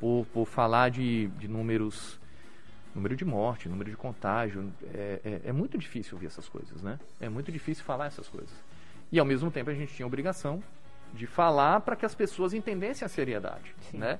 [0.00, 2.18] por, por falar de, de números,
[2.94, 4.72] número de morte, número de contágio.
[4.92, 6.98] É, é, é muito difícil ouvir essas coisas, né?
[7.20, 8.52] É muito difícil falar essas coisas.
[9.12, 10.62] E ao mesmo tempo a gente tinha a obrigação
[11.14, 13.98] de falar para que as pessoas entendessem a seriedade, Sim.
[13.98, 14.18] né?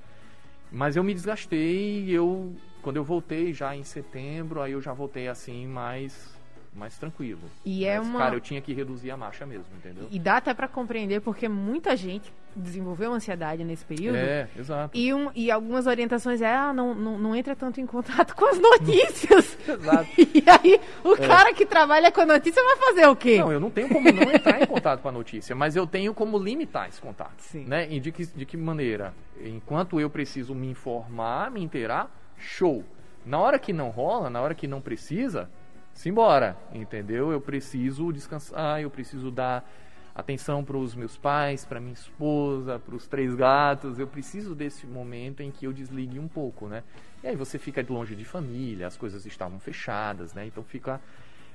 [0.71, 5.27] Mas eu me desgastei, eu quando eu voltei já em setembro, aí eu já voltei
[5.27, 6.38] assim mais
[6.73, 7.41] mais tranquilo.
[7.65, 10.07] E é Mas, uma- Cara, eu tinha que reduzir a marcha mesmo, entendeu?
[10.11, 14.15] E dá até pra compreender porque muita gente desenvolveu ansiedade nesse período.
[14.17, 14.97] É, exato.
[14.97, 18.45] E, um, e algumas orientações é, ah, não, não, não entra tanto em contato com
[18.45, 19.57] as notícias.
[19.67, 20.09] Exato.
[20.39, 23.39] E aí, o cara que trabalha com a notícia vai fazer o quê?
[23.39, 26.13] Não, eu não tenho como não entrar em contato com a notícia, mas eu tenho
[26.13, 27.39] como limitar esse contato.
[27.39, 27.65] Sim.
[27.65, 27.87] Né?
[27.91, 29.13] E de que, de que maneira?
[29.43, 32.83] Enquanto eu preciso me informar, me inteirar, show.
[33.25, 35.49] Na hora que não rola, na hora que não precisa,
[35.93, 37.31] simbora, entendeu?
[37.31, 39.69] Eu preciso descansar, eu preciso dar
[40.15, 43.99] atenção para os meus pais, para minha esposa, para os três gatos.
[43.99, 46.83] Eu preciso desse momento em que eu desligue um pouco, né?
[47.23, 50.45] E aí você fica longe de família, as coisas estavam fechadas, né?
[50.45, 51.01] Então fica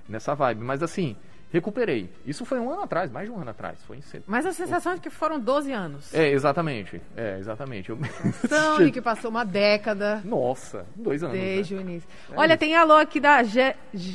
[0.09, 0.63] nessa vibe.
[0.63, 1.17] Mas assim,
[1.55, 2.11] recuperei.
[2.27, 3.79] Isso foi um ano atrás, mais de um ano atrás.
[3.85, 6.13] Foi em Mas a sensação é de que foram 12 anos.
[6.13, 7.01] É, exatamente.
[7.17, 7.91] É, exatamente.
[7.91, 7.99] Eu...
[8.45, 11.37] Então, que passou uma década Nossa, dois anos.
[11.39, 11.81] desde né?
[11.81, 12.09] o início.
[12.31, 12.59] É Olha, isso.
[12.59, 13.43] tem alô aqui da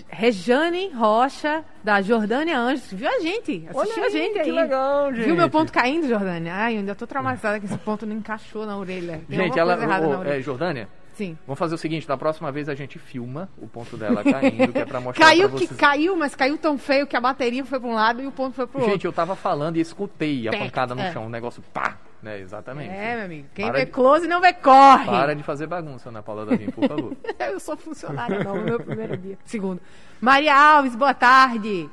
[0.07, 2.91] Rejane Rocha, da Jordânia Anjos.
[2.91, 3.65] Viu a gente?
[3.69, 4.45] Assistiu Olha a gente aí.
[4.45, 5.25] que legal, gente.
[5.25, 6.53] Viu meu ponto caindo, Jordânia?
[6.53, 9.21] Ai, eu ainda tô traumatizada que esse ponto não encaixou na orelha.
[9.27, 9.75] Tem Gente, ela.
[9.75, 10.37] coisa errada ô, na orelha.
[10.37, 10.87] é, Jordânia,
[11.19, 11.37] Sim.
[11.45, 14.79] vamos fazer o seguinte: da próxima vez a gente filma o ponto dela caindo, que
[14.79, 15.77] é pra mostrar Caiu pra que vocês.
[15.79, 18.55] caiu, mas caiu tão feio que a bateria foi pra um lado e o ponto
[18.55, 19.07] foi pro Gente, outro.
[19.09, 21.11] eu tava falando e escutei a pancada no é.
[21.11, 22.39] chão, um negócio pá, né?
[22.39, 22.89] Exatamente.
[22.89, 23.47] É, meu amigo.
[23.53, 25.05] Quem Para vê de- close não vê corre.
[25.07, 27.17] Para de fazer bagunça, Ana Paula Davim, por favor.
[27.37, 29.37] Eu sou funcionária não, no meu primeiro dia.
[29.43, 29.81] Segundo.
[30.21, 31.89] Maria Alves, boa tarde.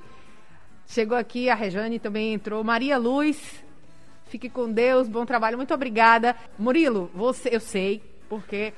[0.86, 2.62] Chegou aqui, a Rejane também entrou.
[2.62, 3.64] Maria Luz,
[4.26, 6.36] fique com Deus, bom trabalho, muito obrigada.
[6.56, 8.72] Murilo, você, eu sei, porque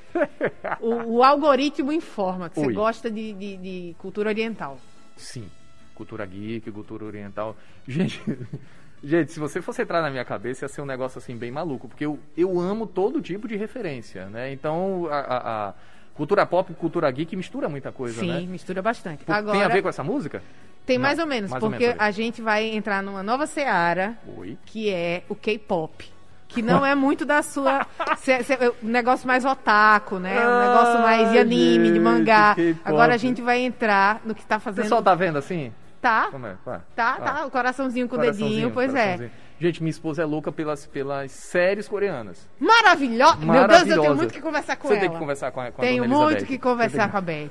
[0.79, 2.73] o, o algoritmo informa que você Oi.
[2.73, 4.77] gosta de, de- de cultura oriental.
[5.17, 5.49] Sim.
[5.95, 7.55] Cultura geek, cultura oriental.
[7.87, 8.21] Gente,
[9.03, 11.87] gente, se você fosse entrar na minha cabeça, ia ser um negócio assim bem maluco,
[11.87, 14.51] porque eu, eu amo todo tipo de referência, né?
[14.53, 15.73] Então, a, a- a
[16.13, 18.41] cultura pop e cultura geek mistura muita coisa, Sim, né?
[18.41, 19.23] mistura bastante.
[19.25, 20.41] Por- Agora, Tem a ver com essa música?
[20.85, 23.45] tem Não, mais ou menos, mais ou porque menos, a gente vai entrar numa nova
[23.45, 24.57] seara Oi.
[24.65, 26.09] que é o K-pop.
[26.49, 27.85] Que não é muito da sua.
[28.17, 30.35] cê- cê- um negócio mais otaku, né?
[30.45, 32.55] Um Ah, negócio mais de anime, de gente, mangá.
[32.55, 32.81] K-pop.
[32.83, 34.81] Agora a gente vai entrar no que tá O fazendo.
[34.83, 35.71] pessoal tá vendo assim?
[36.01, 36.55] Tá, Como é?
[36.95, 37.33] Tá, Vai.
[37.33, 37.45] tá.
[37.45, 39.29] O coraçãozinho com o dedinho, pois é.
[39.59, 42.49] Gente, minha esposa é louca pelas, pelas séries coreanas.
[42.57, 43.35] Maravilhosa!
[43.45, 45.01] Meu Deus, eu tenho muito que conversar com Você ela.
[45.01, 46.45] tem que conversar com a, com a Tenho muito Elizabeth.
[46.47, 47.49] que conversar Você com a Beth.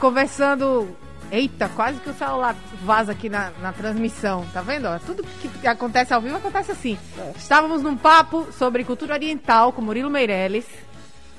[0.00, 0.96] Conversando.
[1.34, 4.86] Eita, quase que o celular vaza aqui na, na transmissão, tá vendo?
[4.86, 4.98] ó?
[5.00, 6.96] Tudo que acontece ao vivo acontece assim.
[7.18, 7.32] É.
[7.36, 10.66] Estávamos num papo sobre cultura oriental com Murilo Meirelles.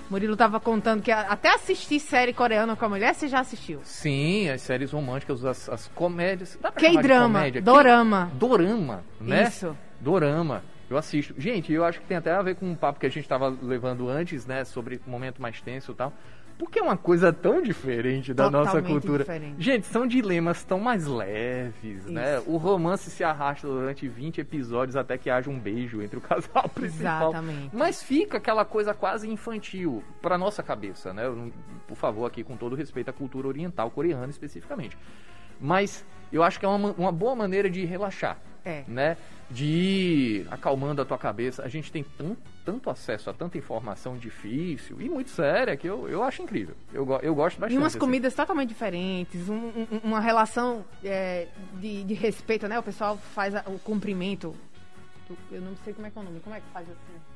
[0.09, 3.79] Murilo tava contando que até assistir série coreana com a mulher, você já assistiu.
[3.83, 6.57] Sim, as séries românticas, as, as comédias.
[6.75, 8.25] K-drama, dorama.
[8.31, 9.43] K- Dorama, né?
[9.47, 9.75] Isso.
[9.99, 10.61] Dorama.
[10.89, 11.33] Eu assisto.
[11.37, 13.49] Gente, eu acho que tem até a ver com um papo que a gente tava
[13.61, 14.63] levando antes, né?
[14.63, 16.13] Sobre o momento mais tenso e tal.
[16.57, 19.23] Porque é uma coisa tão diferente da nossa Totalmente cultura.
[19.25, 19.55] diferente.
[19.61, 22.39] Gente, são dilemas tão mais leves, né?
[22.45, 26.69] O romance se arrasta durante 20 episódios até que haja um beijo entre o casal
[26.69, 27.31] principal.
[27.31, 27.75] Exatamente.
[27.75, 31.23] Mas fica aquela coisa quase infantil pra nossa cabeça, né?
[31.87, 34.97] Por favor, aqui com todo respeito à cultura oriental coreana especificamente.
[35.59, 38.83] Mas eu acho que é uma, uma boa maneira de relaxar, É.
[38.87, 39.15] né?
[39.49, 41.61] De ir acalmando a tua cabeça.
[41.63, 46.09] A gente tem tan- tanto acesso a tanta informação difícil e muito séria que eu,
[46.09, 46.73] eu acho incrível.
[46.91, 47.75] Eu, eu gosto bastante.
[47.75, 47.99] E umas assim.
[47.99, 49.53] comidas totalmente diferentes, um-
[49.91, 51.47] um- uma relação é,
[51.79, 52.79] de, de respeito, né?
[52.79, 54.55] O pessoal faz a- o cumprimento.
[55.51, 56.39] Eu não sei como é que é o nome.
[56.39, 57.34] Como é que faz assim?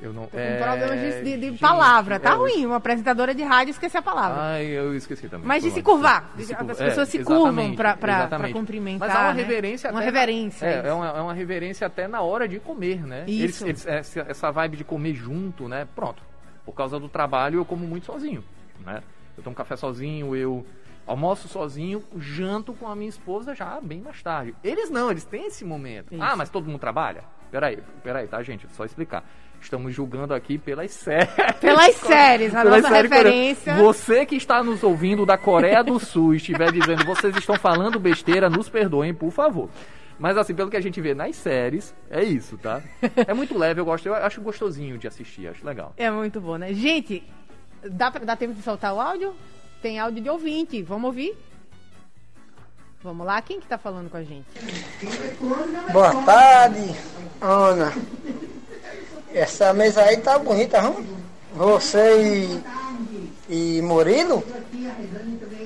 [0.00, 2.20] Eu não, Tô com é, problemas de, de- de palavra.
[2.20, 2.66] Tá é, ruim.
[2.66, 4.40] Uma apresentadora de rádio esquecer a palavra.
[4.40, 5.46] Ai, eu esqueci também.
[5.46, 6.30] Mas de se curvar.
[6.36, 8.50] De se As pessoas se exatamente, curvam pra- pra- exatamente.
[8.52, 9.42] pra cumprimentar, Mas há uma né?
[9.42, 10.86] reverência Uma até na- reverência, É, isso.
[10.86, 13.24] é uma, é uma reverência até na hora de comer, né?
[13.26, 13.64] Isso.
[13.66, 15.86] Eles- eles- essa, essa vibe de comer junto, né?
[15.94, 16.22] Pronto.
[16.64, 18.44] Por causa do trabalho, eu como muito sozinho,
[18.84, 19.02] né?
[19.36, 20.66] Eu tomo café sozinho, eu
[21.06, 24.54] almoço sozinho, janto com a minha esposa já bem mais tarde.
[24.62, 26.12] Eles não, eles têm esse momento.
[26.14, 26.22] Isso.
[26.22, 27.24] Ah, mas todo mundo trabalha?
[27.50, 28.66] Peraí, peraí, tá, gente?
[28.72, 29.24] Só explicar.
[29.66, 31.28] Estamos julgando aqui pelas séries.
[31.60, 33.74] Pelas séries, a Pelas nossa séries referência.
[33.74, 37.98] Você que está nos ouvindo da Coreia do Sul e estiver dizendo vocês estão falando
[37.98, 39.68] besteira, nos perdoem, por favor.
[40.20, 42.80] Mas assim, pelo que a gente vê nas séries, é isso, tá?
[43.26, 45.92] É muito leve, eu gosto, eu acho gostosinho de assistir, acho legal.
[45.96, 46.72] É muito bom, né?
[46.72, 47.24] Gente,
[47.90, 49.34] dá, pra, dá tempo de soltar o áudio?
[49.82, 50.80] Tem áudio de ouvinte.
[50.84, 51.36] Vamos ouvir?
[53.02, 54.46] Vamos lá, quem que tá falando com a gente?
[55.92, 56.94] Boa tarde,
[57.40, 57.92] Ana.
[59.36, 60.96] Essa mesa aí tá bonita, não?
[61.54, 62.58] Você
[63.50, 64.42] e, e Murilo?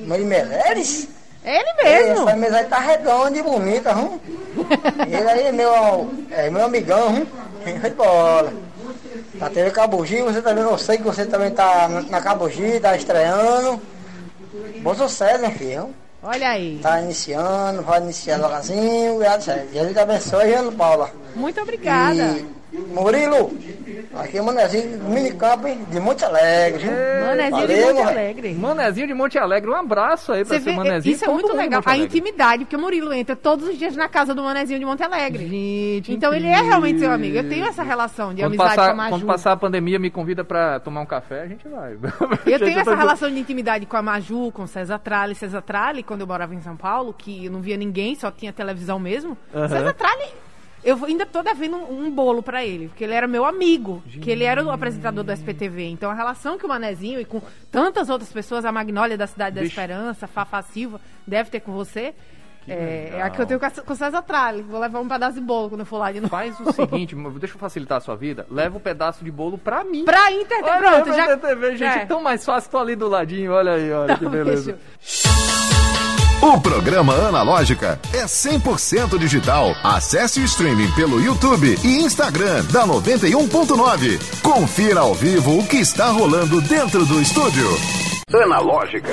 [0.04, 1.06] Murilo Meireles?
[1.44, 2.28] É ele mesmo.
[2.28, 4.20] Essa mesa aí tá redonda e bonita, não?
[5.06, 7.26] Ele aí é meu, é meu amigão, não?
[7.80, 8.52] Foi de bola.
[9.35, 13.80] Na TV Cabugi, você também, eu sei que você também tá na, Cabugi, tá estreando.
[14.83, 15.94] Bom sucesso, meu filho.
[16.24, 16.80] Olha aí.
[16.83, 18.40] Tá iniciando, vai iniciar
[19.14, 19.68] obrigado, sério.
[19.72, 21.12] Jesus te abençoe, Ana Paula.
[21.37, 22.37] Muito obrigada.
[22.37, 23.50] E Murilo,
[24.14, 26.83] aqui é o Manezinho do Minicamp de Monte Alegre.
[26.85, 26.92] viu?
[27.26, 28.09] Manezinho de Valeu, Monte mano.
[28.11, 28.54] Alegre.
[28.54, 31.12] Manezinho de Monte Alegre, um abraço aí pra Você vê, Manezinho.
[31.14, 31.80] isso é muito de legal.
[31.80, 34.85] Monte A intimidade, porque o Murilo entra todos os dias na casa do Manezinho de
[34.85, 35.46] Monte Alegre.
[35.48, 37.37] Gente, Então ele é realmente seu amigo.
[37.37, 39.11] Eu tenho essa relação de Quando amizade passar, com a Maju.
[39.11, 41.94] quando passar a pandemia, me convida pra tomar um café, a gente vai.
[42.46, 45.35] Eu tenho essa de- relação de intimidade com a Maju, com o César Tralli.
[45.35, 48.52] César Tralli, quando eu morava em São Paulo, que eu não via ninguém, só tinha
[48.52, 49.37] televisão mesmo.
[49.52, 50.26] César Tralli,
[50.83, 54.31] eu ainda tô devendo um, um bolo pra ele, porque ele era meu amigo, que
[54.31, 55.85] ele era o apresentador do SPTV.
[55.88, 57.40] Então a relação que o Manezinho e com
[57.71, 62.14] tantas outras pessoas, a Magnólia da Cidade da Esperança, Fafá Silva, deve ter com você.
[62.64, 64.61] Que É, é a que eu tenho com o César Tralli.
[64.61, 66.31] Vou levar um pedaço de bolo quando eu for lá de novo.
[66.31, 68.47] Faz o seguinte, deixa eu facilitar a sua vida.
[68.51, 70.05] Leva um pedaço de bolo pra mim.
[70.05, 71.37] Pra Inter, Olha, pronto, já.
[71.38, 72.05] TV, gente, É.
[72.05, 74.79] tão mais fácil, tô ali do ladinho, olha aí, olha que Então, beleza.
[74.99, 76.10] deixa-
[76.42, 79.74] O programa Analógica é 100% digital.
[79.85, 84.40] Acesse o streaming pelo YouTube e Instagram da 91.9.
[84.40, 87.68] Confira ao vivo o que está rolando dentro do estúdio.
[88.33, 89.12] Analógica.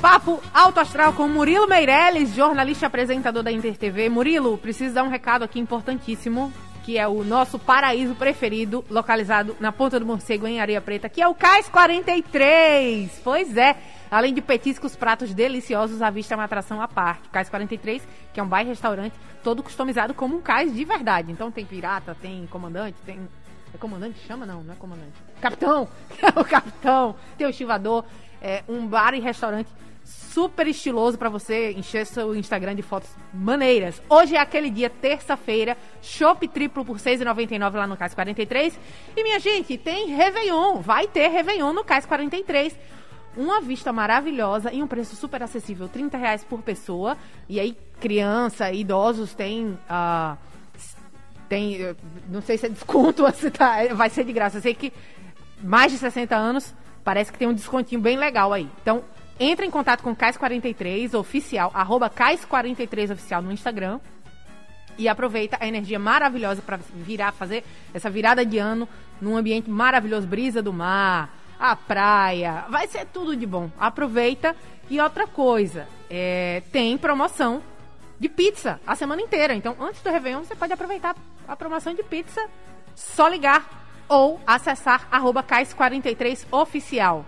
[0.00, 4.08] Papo Alto Astral com Murilo Meirelles, jornalista e apresentador da Inter TV.
[4.08, 6.50] Murilo, preciso dar um recado aqui importantíssimo,
[6.82, 11.20] que é o nosso paraíso preferido, localizado na Ponta do Morcego, em Areia Preta, que
[11.20, 13.20] é o Cais 43.
[13.22, 13.76] Pois é,
[14.10, 17.28] além de petiscos, pratos deliciosos, a vista é uma atração à parte.
[17.28, 21.32] Cais 43, que é um bairro-restaurante todo customizado como um cais de verdade.
[21.32, 23.28] Então tem pirata, tem comandante, tem...
[23.72, 24.18] É comandante?
[24.26, 25.12] Chama não, não é comandante.
[25.40, 25.88] Capitão!
[26.22, 27.14] É o capitão.
[27.36, 28.04] Tem o estivador.
[28.40, 29.68] É um bar e restaurante
[30.04, 34.00] super estiloso pra você encher seu Instagram de fotos maneiras.
[34.08, 38.78] Hoje é aquele dia, terça-feira, chopp triplo por R$ 6,99 lá no Cais 43.
[39.16, 42.74] E minha gente, tem Réveillon, vai ter Réveillon no Cais 43.
[43.36, 47.16] Uma vista maravilhosa e um preço super acessível, 30 reais por pessoa.
[47.48, 49.78] E aí, criança, idosos têm...
[49.88, 50.36] ah,
[51.48, 51.96] tem,
[52.28, 54.58] não sei se é desconto ou se tá, vai ser de graça.
[54.58, 54.92] Eu sei que
[55.62, 58.68] mais de 60 anos parece que tem um descontinho bem legal aí.
[58.82, 59.02] Então,
[59.40, 64.00] entre em contato com o Cais43 oficial, arroba Cais43 oficial no Instagram.
[64.98, 67.62] E aproveita a energia maravilhosa para virar, fazer
[67.94, 68.88] essa virada de ano
[69.20, 73.70] num ambiente maravilhoso, brisa do mar, a praia, vai ser tudo de bom.
[73.78, 74.54] Aproveita.
[74.90, 77.62] E outra coisa, é, tem promoção
[78.18, 79.54] de pizza a semana inteira.
[79.54, 81.14] Então, antes do Réveillon, você pode aproveitar
[81.46, 82.48] a promoção de pizza,
[82.94, 83.68] só ligar
[84.08, 87.24] ou acessar arroba Cais43 oficial.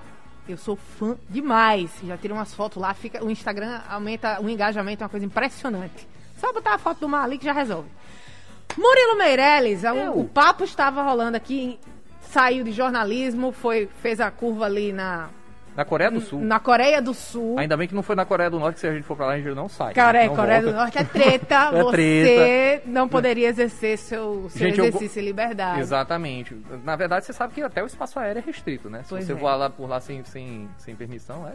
[0.49, 1.91] Eu sou fã demais.
[2.03, 6.09] Já tirei umas fotos lá, fica, o Instagram aumenta o engajamento, é uma coisa impressionante.
[6.39, 7.89] Só botar a foto do mar ali que já resolve.
[8.77, 10.19] Murilo Meirelles, o, Eu.
[10.19, 11.79] o papo estava rolando aqui,
[12.31, 15.29] saiu de jornalismo, foi, fez a curva ali na,
[15.77, 16.41] Na Coreia do Sul.
[16.41, 17.59] na Coreia do Sul.
[17.59, 19.27] Ainda bem que não foi na Coreia do Norte, que se a gente for pra
[19.27, 19.95] lá, a gente não sai.
[19.95, 20.25] Cara, né?
[20.25, 20.81] é, Não Coreia do volta.
[20.81, 21.71] Norte é treta.
[21.73, 22.83] É você treta.
[22.91, 25.81] não poderia exercer seu, seu Gente, eu exercício em liberdade.
[25.81, 26.57] Exatamente.
[26.85, 29.03] Na verdade, você sabe que até o espaço aéreo é restrito, né?
[29.03, 29.35] Se Pois você é.
[29.35, 31.53] voar lá por lá sem, sem, sem permissão, é,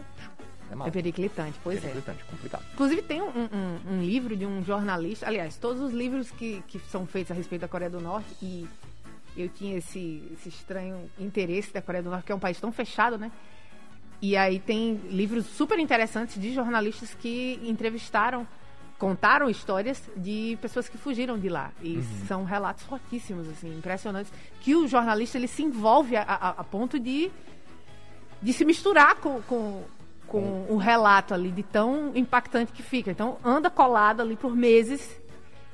[0.71, 0.87] é mal.
[0.87, 1.81] É periclitante, pois é.
[1.81, 2.63] Periclitante, complicado.
[2.73, 6.79] Inclusive tem um, um- um livro de um jornalista, aliás, todos os livros que, que
[6.89, 8.67] são feitos a respeito da Coreia do Norte e
[9.37, 12.71] eu tinha esse, esse estranho interesse da Coreia do Norte, que é um país tão
[12.71, 13.31] fechado, né?
[14.21, 18.47] E aí tem livros super interessantes de jornalistas que entrevistaram,
[18.97, 21.71] contaram histórias de pessoas que fugiram de lá.
[21.81, 26.63] E são relatos fortíssimos, assim, impressionantes, que o jornalista ele se envolve a, a- a
[26.63, 27.31] ponto de
[28.41, 29.83] de se misturar com, com,
[30.27, 33.09] com o relato ali, de tão impactante que fica.
[33.09, 35.19] Então, anda colado ali por meses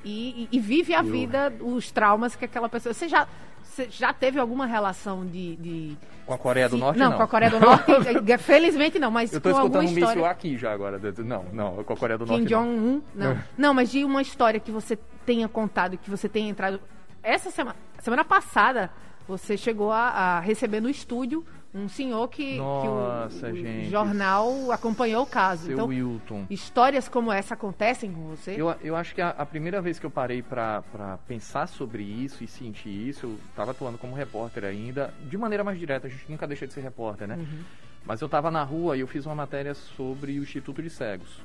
[0.05, 2.93] e, e- e vive a vida, os traumas que aquela pessoa.
[2.93, 3.27] Você já,
[3.71, 5.55] você já teve alguma relação de.
[5.55, 7.17] de- Com a Coreia do Norte, não, não.
[7.17, 7.91] com a Coreia do Norte,
[8.31, 10.29] eh, felizmente não, mas Eu tô com alguma escutando um míssil história.
[10.31, 10.99] aqui já agora.
[11.19, 12.51] Não, não, com a Coreia do Kim Norte.
[12.51, 12.63] não.
[12.63, 13.37] Jong-un, não.
[13.57, 16.79] Não, mas de uma história que você tenha contado, que você tenha entrado.
[17.23, 18.89] Essa semana, semana passada,
[19.27, 23.89] você chegou a, a receber no estúdio um senhor que, Nossa, que o, o gente.
[23.89, 25.65] jornal acompanhou o caso.
[25.65, 26.45] Seu então, Wilton.
[26.49, 28.55] histórias como essa acontecem com você?
[28.57, 30.83] Eu, eu acho que a, a primeira vez que eu parei pra
[31.27, 35.79] pensar sobre isso e sentir isso, eu tava atuando como repórter ainda, de maneira mais
[35.79, 37.35] direta, a gente nunca deixa de ser repórter, né?
[37.35, 37.63] Uhum.
[38.05, 41.39] Mas eu tava na rua e eu fiz uma matéria sobre o Instituto de Cegos.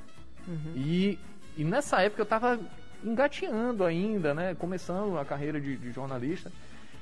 [0.47, 0.73] Uhum.
[0.75, 1.19] E,
[1.55, 2.59] e nessa época eu tava
[3.03, 4.55] engateando ainda, né?
[4.55, 6.51] Começando a carreira de, de jornalista.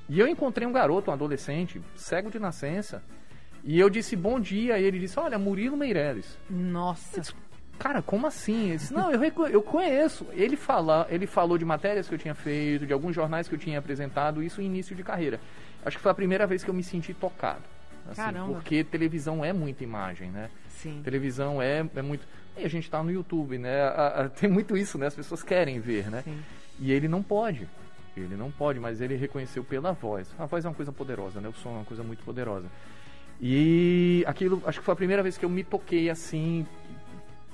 [0.07, 3.03] E eu encontrei um garoto, um adolescente, cego de nascença.
[3.63, 6.37] E eu disse bom dia, e ele disse: Olha, Murilo Meirelles.
[6.49, 7.21] Nossa.
[7.79, 8.69] Cara, como assim?
[8.69, 10.25] Ele disse, não, eu, eu conheço.
[10.31, 13.59] Ele, fala, ele falou de matérias que eu tinha feito, de alguns jornais que eu
[13.59, 15.41] tinha apresentado, isso no início de carreira.
[15.85, 17.63] Acho que foi a primeira vez que eu me senti tocado.
[18.07, 18.53] assim, Caramba.
[18.53, 20.49] porque televisão é muita imagem, né?
[20.69, 21.01] Sim.
[21.03, 22.25] Televisão é, é muito.
[22.55, 23.81] E a gente tá no YouTube, né?
[23.81, 25.07] A- a- tem muito isso, né?
[25.07, 26.21] As pessoas querem ver, né?
[26.23, 26.39] Sim.
[26.79, 27.67] E ele não pode.
[28.15, 30.33] Ele não pode, mas ele reconheceu pela voz.
[30.39, 31.49] A voz é uma coisa poderosa, né?
[31.49, 32.67] O som é uma coisa muito poderosa.
[33.41, 36.65] E aquilo, acho que foi a primeira vez que eu me toquei assim,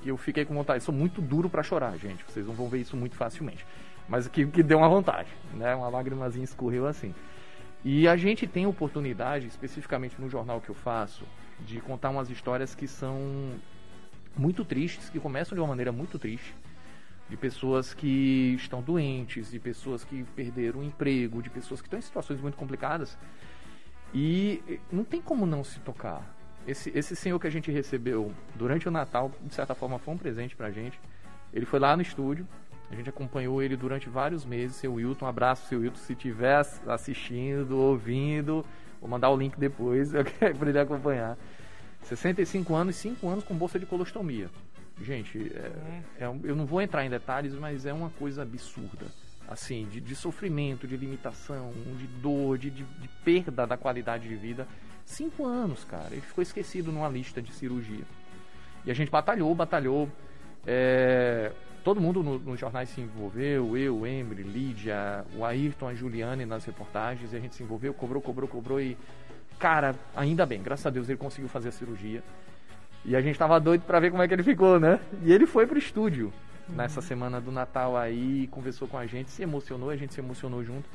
[0.02, 0.80] que eu fiquei com vontade.
[0.80, 2.24] Eu sou muito duro pra chorar, gente.
[2.24, 3.66] Vocês não vão ver isso muito facilmente.
[4.08, 5.76] Mas que, que deu uma vontade, né?
[5.76, 7.14] Uma lágrimazinha escorreu assim.
[7.84, 11.24] E a gente tem oportunidade, especificamente no jornal que eu faço,
[11.62, 13.18] de contar umas histórias que são
[14.38, 16.54] muito tristes, que começam de uma maneira muito triste,
[17.32, 21.98] de pessoas que estão doentes, de pessoas que perderam o emprego, de pessoas que estão
[21.98, 23.18] em situações muito complicadas.
[24.14, 26.22] E eh, não tem como não se tocar.
[26.68, 30.18] Esse, esse senhor que a gente recebeu durante o Natal, de certa forma, foi um
[30.18, 31.00] presente pra gente.
[31.54, 32.46] Ele foi lá no estúdio,
[32.92, 34.76] a gente acompanhou ele durante vários meses.
[34.76, 38.66] Seu Wilton, um abraço, seu Wilton, se estiver ass- assistindo, ouvindo,
[39.00, 40.12] vou mandar o link depois
[40.60, 41.38] para ele acompanhar.
[42.04, 44.50] 65 anos, 5 anos com bolsa de colostomia.
[45.00, 49.06] Gente, é- é um- eu não vou entrar em detalhes, mas é uma coisa absurda.
[49.48, 54.36] Assim, de, de sofrimento, de limitação, de dor, de, de- de perda da qualidade de
[54.36, 54.68] vida.
[55.06, 56.08] Cinco anos, cara.
[56.12, 58.04] Ele ficou esquecido numa lista de cirurgia.
[58.86, 60.10] E a gente batalhou, batalhou.
[60.66, 61.52] É,
[61.84, 66.46] todo mundo no- nos jornais se envolveu, eu, o Emily, Lídia, o Ayrton, a Juliane
[66.46, 68.96] nas reportagens, e a gente se envolveu, cobrou, cobrou, cobrou e.
[69.60, 72.24] Cara, ainda bem, graças a Deus ele conseguiu fazer a cirurgia.
[73.04, 75.00] E a gente tava doido pra ver como é que ele ficou, né?
[75.24, 76.32] E ele foi pro estúdio
[76.70, 80.64] nessa semana do Natal aí, conversou com a gente, se emocionou, a gente se emocionou
[80.64, 80.88] junto.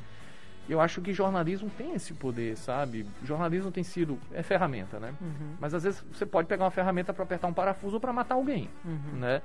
[0.69, 3.05] Eu acho que jornalismo tem esse poder, sabe?
[3.23, 4.19] Jornalismo tem sido.
[4.33, 5.13] É ferramenta, né?
[5.59, 8.35] Mas às vezes você pode pegar uma ferramenta para apertar um parafuso ou para matar
[8.35, 8.69] alguém,
[9.13, 9.41] né?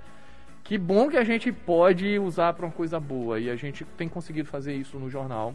[0.65, 4.09] Que bom que a gente pode usar para uma coisa boa e a gente tem
[4.09, 5.55] conseguido fazer isso no jornal,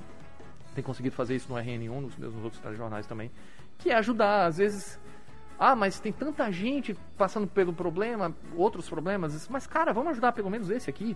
[0.75, 3.31] tem conseguido fazer isso no RN1, nos meus outros jornais também,
[3.77, 4.45] que é ajudar.
[4.45, 4.99] Às vezes,
[5.59, 10.49] ah, mas tem tanta gente passando pelo problema, outros problemas, mas cara, vamos ajudar pelo
[10.49, 11.15] menos esse aqui.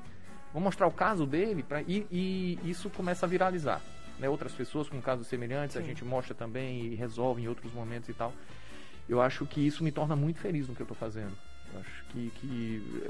[0.53, 3.81] Vamos mostrar o caso dele pra, e, e isso começa a viralizar.
[4.19, 4.27] Né?
[4.27, 8.13] Outras pessoas com casos semelhantes a gente mostra também e resolve em outros momentos e
[8.13, 8.33] tal.
[9.07, 11.31] Eu acho que isso me torna muito feliz no que eu estou fazendo.
[11.73, 13.01] Eu acho que, que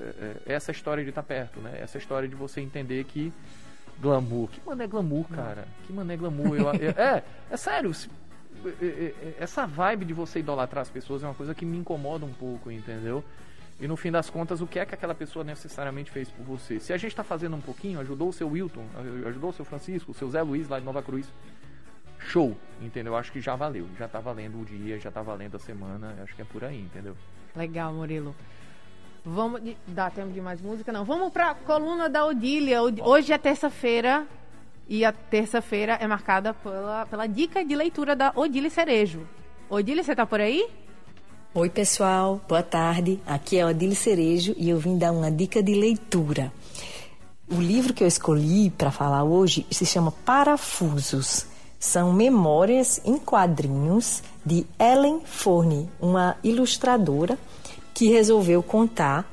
[0.46, 1.80] é, é essa história de estar perto, né?
[1.82, 3.34] Essa história de você entender que
[4.00, 5.68] glamour, que mané glamour, cara?
[5.88, 6.56] Que mané glamour?
[6.56, 7.92] Eu, eu- é, é sério.
[7.94, 8.10] se-
[9.40, 12.72] essa vibe de você idolatrar as pessoas é uma coisa que me incomoda um pouco,
[12.72, 13.24] entendeu?
[13.80, 16.80] E no fim das contas, o que é que aquela pessoa necessariamente fez por você?
[16.80, 18.86] Se a gente está fazendo um pouquinho, ajudou o seu Wilton,
[19.28, 21.28] ajudou o seu Francisco, o seu Zé Luiz lá de Nova Cruz,
[22.20, 23.16] show, entendeu?
[23.16, 26.36] Acho que já valeu, já tá valendo o dia, já tá valendo a semana, acho
[26.36, 27.16] que é por aí, entendeu?
[27.56, 28.36] Legal, Murilo.
[29.26, 29.62] Vamos.
[29.64, 30.92] de- Dá tempo de mais música?
[30.92, 31.04] Não.
[31.06, 32.82] Vamos pra coluna da Odília.
[32.82, 34.26] Od- Hoje é terça-feira.
[34.92, 39.26] E a terça-feira é marcada pela, pela dica de leitura da Odília Cerejo.
[39.70, 40.68] Odília, você tá por aí?
[41.54, 43.18] Oi, pessoal, boa tarde.
[43.26, 46.52] Aqui é Odile Cerejo e eu vim dar uma dica de leitura.
[47.50, 51.46] O livro que eu escolhi para falar hoje se chama Parafusos.
[51.80, 57.40] São memórias em quadrinhos de Ellen Forney, uma ilustradora
[57.94, 59.26] que resolveu contar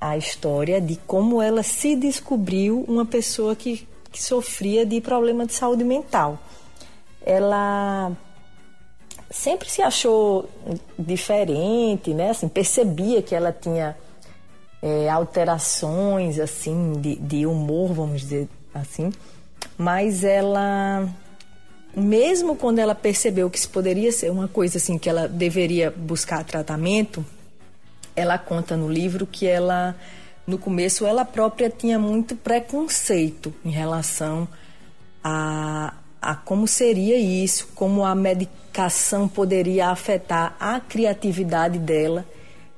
[0.00, 5.52] a história de como ela se descobriu uma pessoa que, que sofria de problema de
[5.52, 6.38] saúde mental.
[7.20, 8.12] Ela
[9.28, 10.48] sempre se achou
[10.96, 12.30] diferente, né?
[12.30, 13.96] Assim, percebia que ela tinha
[14.80, 19.12] é, alterações assim de, de humor, vamos dizer assim,
[19.76, 21.08] mas ela
[21.96, 26.44] mesmo quando ela percebeu que isso poderia ser uma coisa assim que ela deveria buscar
[26.44, 27.24] tratamento,
[28.14, 29.96] ela conta no livro que ela
[30.46, 34.46] no começo ela própria tinha muito preconceito em relação
[35.22, 42.26] a, a como seria isso, como a medicação poderia afetar a criatividade dela.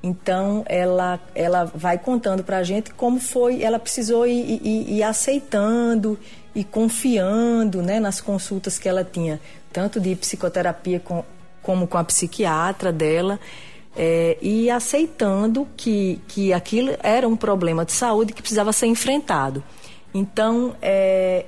[0.02, 5.02] Então ela, ela vai contando para a gente como foi, ela precisou ir, ir, ir
[5.02, 6.18] aceitando
[6.54, 9.40] e confiando né, nas consultas que ela tinha,
[9.72, 11.24] tanto de psicoterapia com,
[11.60, 13.40] como com a psiquiatra dela,
[13.96, 19.64] é, e aceitando que, que aquilo era um problema de saúde que precisava ser enfrentado.
[20.12, 21.46] Então, é,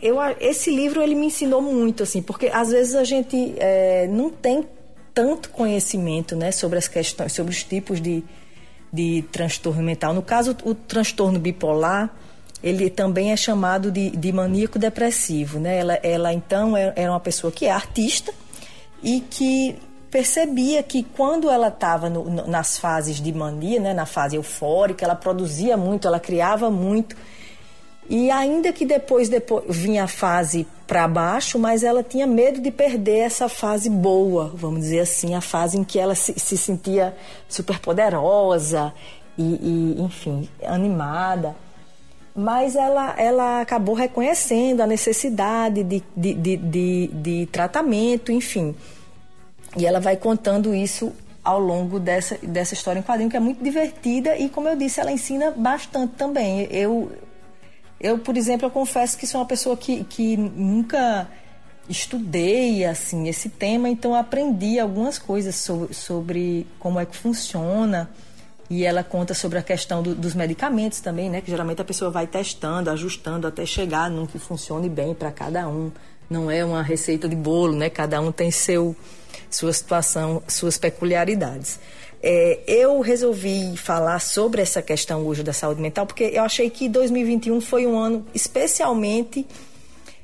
[0.00, 4.30] eu, esse livro ele me ensinou muito, assim, porque às vezes a gente é, não
[4.30, 4.66] tem
[5.12, 8.22] tanto conhecimento né, sobre as questões, sobre os tipos de,
[8.92, 10.14] de transtorno mental.
[10.14, 12.14] No caso, o transtorno bipolar,
[12.62, 15.58] ele também é chamado de, de maníaco depressivo.
[15.58, 15.78] Né?
[15.78, 18.32] Ela, ela, então, era uma pessoa que é artista
[19.02, 19.76] e que
[20.10, 25.76] percebia que quando ela estava nas fases de mania, né, na fase eufórica, ela produzia
[25.76, 27.16] muito, ela criava muito.
[28.08, 32.70] E ainda que depois, depois vinha a fase para baixo, mas ela tinha medo de
[32.70, 37.14] perder essa fase boa, vamos dizer assim, a fase em que ela se, se sentia
[37.46, 38.94] super poderosa
[39.36, 41.54] e, e, enfim, animada.
[42.34, 48.74] Mas ela, ela acabou reconhecendo a necessidade de, de, de, de, de tratamento, enfim.
[49.76, 51.12] E ela vai contando isso
[51.44, 55.00] ao longo dessa, dessa história em quadrinho, que é muito divertida e, como eu disse,
[55.00, 56.68] ela ensina bastante também.
[56.70, 57.10] Eu,
[58.00, 61.28] eu por exemplo, eu confesso que sou uma pessoa que, que nunca
[61.88, 68.10] estudei assim esse tema, então aprendi algumas coisas sobre, sobre como é que funciona.
[68.70, 71.40] E ela conta sobre a questão do, dos medicamentos também, né?
[71.40, 75.66] Que geralmente a pessoa vai testando, ajustando até chegar num que funcione bem para cada
[75.66, 75.90] um.
[76.28, 77.88] Não é uma receita de bolo, né?
[77.88, 78.94] Cada um tem seu
[79.50, 81.80] sua situação, suas peculiaridades.
[82.22, 86.88] É, eu resolvi falar sobre essa questão hoje da saúde mental porque eu achei que
[86.88, 89.46] 2021 foi um ano especialmente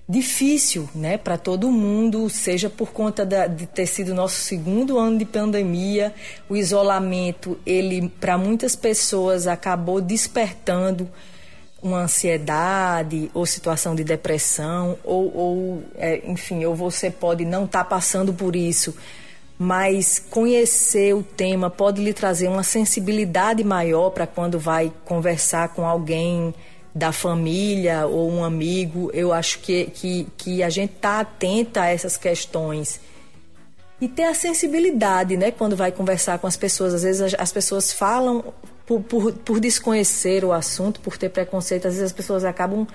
[0.09, 5.17] difícil né, para todo mundo, seja por conta da, de ter sido nosso segundo ano
[5.17, 6.13] de pandemia,
[6.49, 11.09] o isolamento, ele para muitas pessoas acabou despertando
[11.85, 17.85] uma ansiedade ou situação de depressão ou, ou é, enfim, ou você pode não estar
[17.85, 18.97] tá passando por isso,
[19.59, 25.87] mas conhecer o tema pode lhe trazer uma sensibilidade maior para quando vai conversar com
[25.87, 26.55] alguém
[26.95, 29.11] da família ou um amigo.
[29.12, 32.99] Eu acho que, que, que a gente está atenta a essas questões
[34.01, 36.95] e ter a sensibilidade, né, quando vai conversar com as pessoas.
[36.95, 38.43] Às vezes as, as pessoas falam
[38.87, 42.87] por, por, por, desconhecer o assunto, por ter preconceito, às vezes as pessoas acabam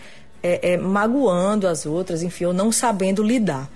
[0.42, 3.70] é, é, magoando as outras, enfim, ou não sabendo lidar.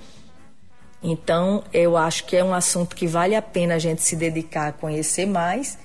[1.02, 4.68] Então, eu acho que é um assunto que vale a pena a gente se dedicar
[4.68, 5.78] a conhecer mais.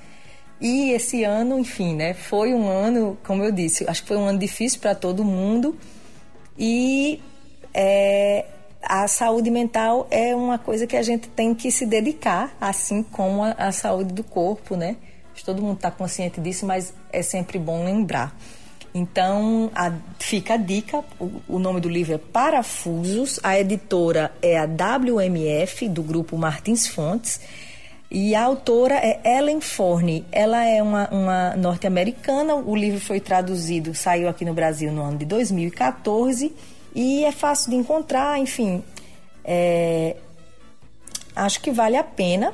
[0.60, 4.26] E esse ano, enfim, né, foi um ano, como eu disse, acho que foi um
[4.26, 5.76] ano difícil para todo mundo.
[6.56, 7.20] E
[7.74, 8.44] é,
[8.82, 13.42] a saúde mental é uma coisa que a gente tem que se dedicar, assim como
[13.42, 14.96] a, a saúde do corpo, né?
[15.49, 18.38] Todo mundo está consciente disso, mas é sempre bom lembrar.
[18.92, 24.59] Então, a, fica a dica: o, o, nome do livro é Parafusos, a editora é
[24.59, 27.40] a WMF, do grupo Martins Fontes,
[28.11, 30.26] e a autora é Ellen Forney.
[30.30, 35.16] Ela é uma, uma norte-americana, o livro foi traduzido, saiu aqui no Brasil no ano
[35.16, 36.55] de 2014
[36.94, 38.84] e é fácil de encontrar, enfim.
[39.42, 40.14] É,
[41.34, 42.53] acho que vale a pena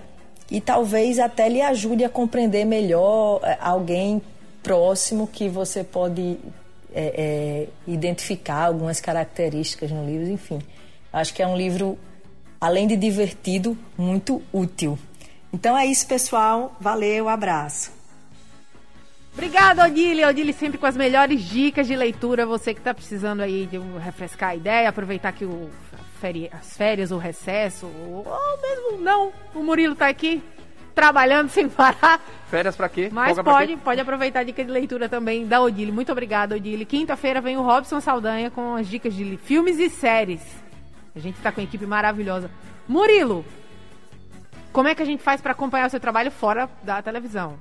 [0.50, 4.20] e talvez até lhe ajude a compreender melhor é, alguém
[4.62, 6.38] próximo que você pode
[6.94, 10.60] é, é, identificar algumas características no livro, enfim.
[11.12, 11.98] Acho que é um livro,
[12.60, 14.98] além de divertido, muito útil.
[15.52, 16.76] Então é isso, pessoal.
[16.80, 17.92] Valeu, abraço.
[19.32, 20.24] Obrigada, Odile.
[20.24, 22.46] Odile sempre com as melhores dicas de leitura.
[22.46, 25.68] Você que está precisando aí de refrescar a ideia, aproveitar que o
[26.52, 30.42] as férias, o recesso, ou, ou mesmo não, o Murilo está aqui
[30.94, 32.20] trabalhando sem parar.
[32.48, 33.10] Férias para quê?
[33.12, 35.90] Mas pode, pode aproveitar a dica de leitura também da Odile.
[35.90, 36.84] Muito obrigada, Odile.
[36.84, 40.40] Quinta-feira vem o Robson Saldanha com as dicas de filmes e séries.
[41.14, 42.50] A gente está com uma equipe maravilhosa.
[42.88, 43.44] Murilo,
[44.72, 47.58] como é que a gente faz para acompanhar o seu trabalho fora da televisão?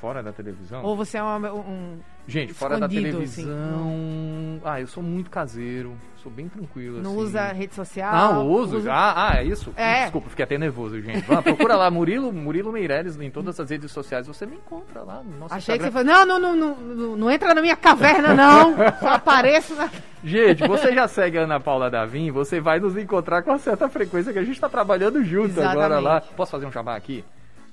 [0.00, 0.84] Fora da televisão?
[0.84, 1.98] Ou você é um.
[2.28, 3.52] Gente, fora da televisão.
[3.52, 4.60] Assim.
[4.64, 7.00] Ah, eu sou muito caseiro sou bem tranquilo.
[7.00, 7.20] Não assim.
[7.20, 8.12] usa rede social?
[8.12, 8.78] Não, uso.
[8.78, 8.92] Usa...
[8.92, 9.72] Ah, ah, é isso?
[9.76, 10.02] É.
[10.02, 11.22] Desculpa, fiquei até nervoso, gente.
[11.42, 14.26] procura lá, Murilo, Murilo Meirelles em todas as redes sociais.
[14.26, 15.90] Você me encontra lá no nosso Achei Instagram.
[15.90, 18.76] que você falou, não, não, não, não, não entra na minha caverna, não.
[19.00, 19.90] Só apareço na...
[20.22, 24.32] Gente, você já segue a Ana Paula Davim, você vai nos encontrar com certa frequência
[24.32, 25.76] que a gente está trabalhando junto Exatamente.
[25.76, 26.20] agora lá.
[26.20, 27.24] Posso fazer um jabá aqui?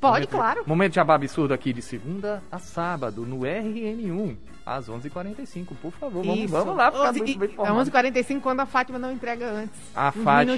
[0.06, 0.64] Pode, momento, claro.
[0.66, 6.26] Momento de absurdo aqui de segunda a sábado no RN1 às 11h45, por favor.
[6.26, 9.80] Vamos, vamos lá, ficar muito bem É 11h45 quando a Fátima não entrega antes.
[9.96, 10.58] A Fátima,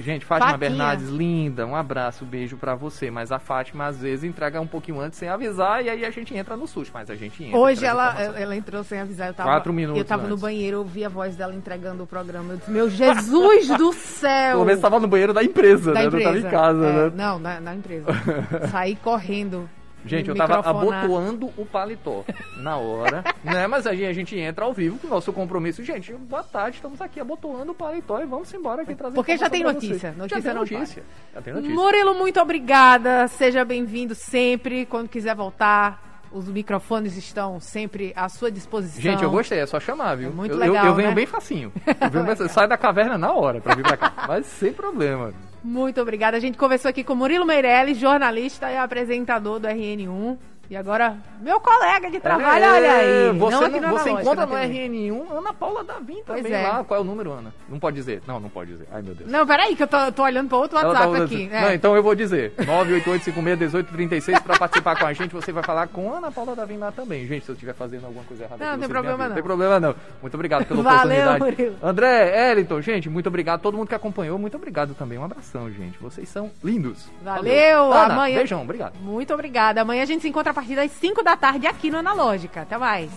[0.00, 0.58] gente, Fátima Fatinha.
[0.58, 3.10] Bernardes, linda, um abraço, um beijo para você.
[3.10, 6.36] Mas a Fátima às vezes entrega um pouquinho antes sem avisar e aí a gente
[6.36, 7.58] entra no susto, mas a gente entra.
[7.58, 9.28] Hoje ela, ela entrou sem avisar.
[9.28, 10.30] Eu tava, Quatro minutos Eu tava antes.
[10.30, 12.52] no banheiro, eu ouvi a voz dela entregando o programa.
[12.52, 14.52] Eu disse, meu Jesus do céu!
[14.52, 16.06] Pelo menos tava no banheiro da empresa, da né?
[16.06, 16.24] Empresa.
[16.24, 17.12] Não tava em casa, é, né?
[17.14, 18.06] Não, na, na empresa.
[18.70, 19.68] Saí correndo.
[20.04, 22.24] Gente, eu tava abotoando o paletó
[22.56, 23.66] na hora, né?
[23.66, 25.82] Mas aí a gente entra ao vivo com o nosso compromisso.
[25.82, 29.50] Gente, boa tarde, estamos aqui abotoando o paletó e vamos embora aqui trazer Porque já
[29.50, 30.12] tem notícia.
[30.16, 31.02] Notícia já não notícia.
[31.34, 31.74] Já tem notícia.
[31.74, 33.26] Murilo, muito obrigada.
[33.28, 34.86] Seja bem-vindo sempre.
[34.86, 39.00] Quando quiser voltar, os microfones estão sempre à sua disposição.
[39.00, 40.28] Gente, eu gostei, é só chamar, viu?
[40.28, 41.14] É muito eu, legal, eu, eu venho né?
[41.14, 41.72] bem facinho.
[42.00, 44.12] Eu venho da caverna na hora pra vir pra cá.
[44.28, 45.32] Mas sem problema.
[45.62, 46.36] Muito obrigada.
[46.36, 50.38] A gente conversou aqui com Murilo Meirelles, jornalista e apresentador do RN1.
[50.70, 53.38] E agora, meu colega de trabalho, É, olha aí.
[53.38, 54.88] Você, não não- no você encontra na no TV.
[54.88, 56.68] RN1 Ana Paula Davim Pois também é.
[56.68, 56.84] lá.
[56.84, 57.54] Qual é o número, Ana?
[57.70, 58.22] Não pode dizer.
[58.26, 58.86] Não, não pode dizer.
[58.92, 59.30] Ai, meu Deus.
[59.30, 61.48] Não, peraí, que eu tô, tô olhando para outro Ela WhatsApp tá- aqui.
[61.50, 61.74] Não, É.
[61.74, 62.52] então eu vou dizer.
[62.58, 65.32] 988561836 para participar com a gente.
[65.34, 67.26] Você vai falar com Ana Paula Davim lá também.
[67.26, 69.28] Gente, se eu estiver fazendo alguma coisa errada Não, aqui, tem problema avisa.
[69.28, 69.34] não.
[69.34, 69.94] Tem problema não.
[70.20, 71.00] Muito obrigado pela Valeu,
[71.32, 71.40] oportunidade.
[71.62, 71.76] Murilo.
[71.82, 73.60] André, Eliton, gente, muito obrigado.
[73.60, 75.18] Todo mundo que acompanhou, muito obrigado também.
[75.18, 75.98] Um abração, gente.
[75.98, 77.08] Vocês são lindos.
[77.22, 78.98] Valeu, Ana, amanhã- Beijão, obrigado.
[79.00, 79.80] Muito obrigada.
[79.80, 82.62] Amanhã a gente se encontra partir das 5 da tarde aqui no Analógica.
[82.62, 83.08] Até mais.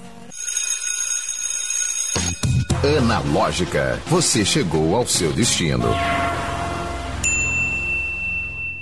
[2.99, 5.87] Analógica, você chegou ao seu destino.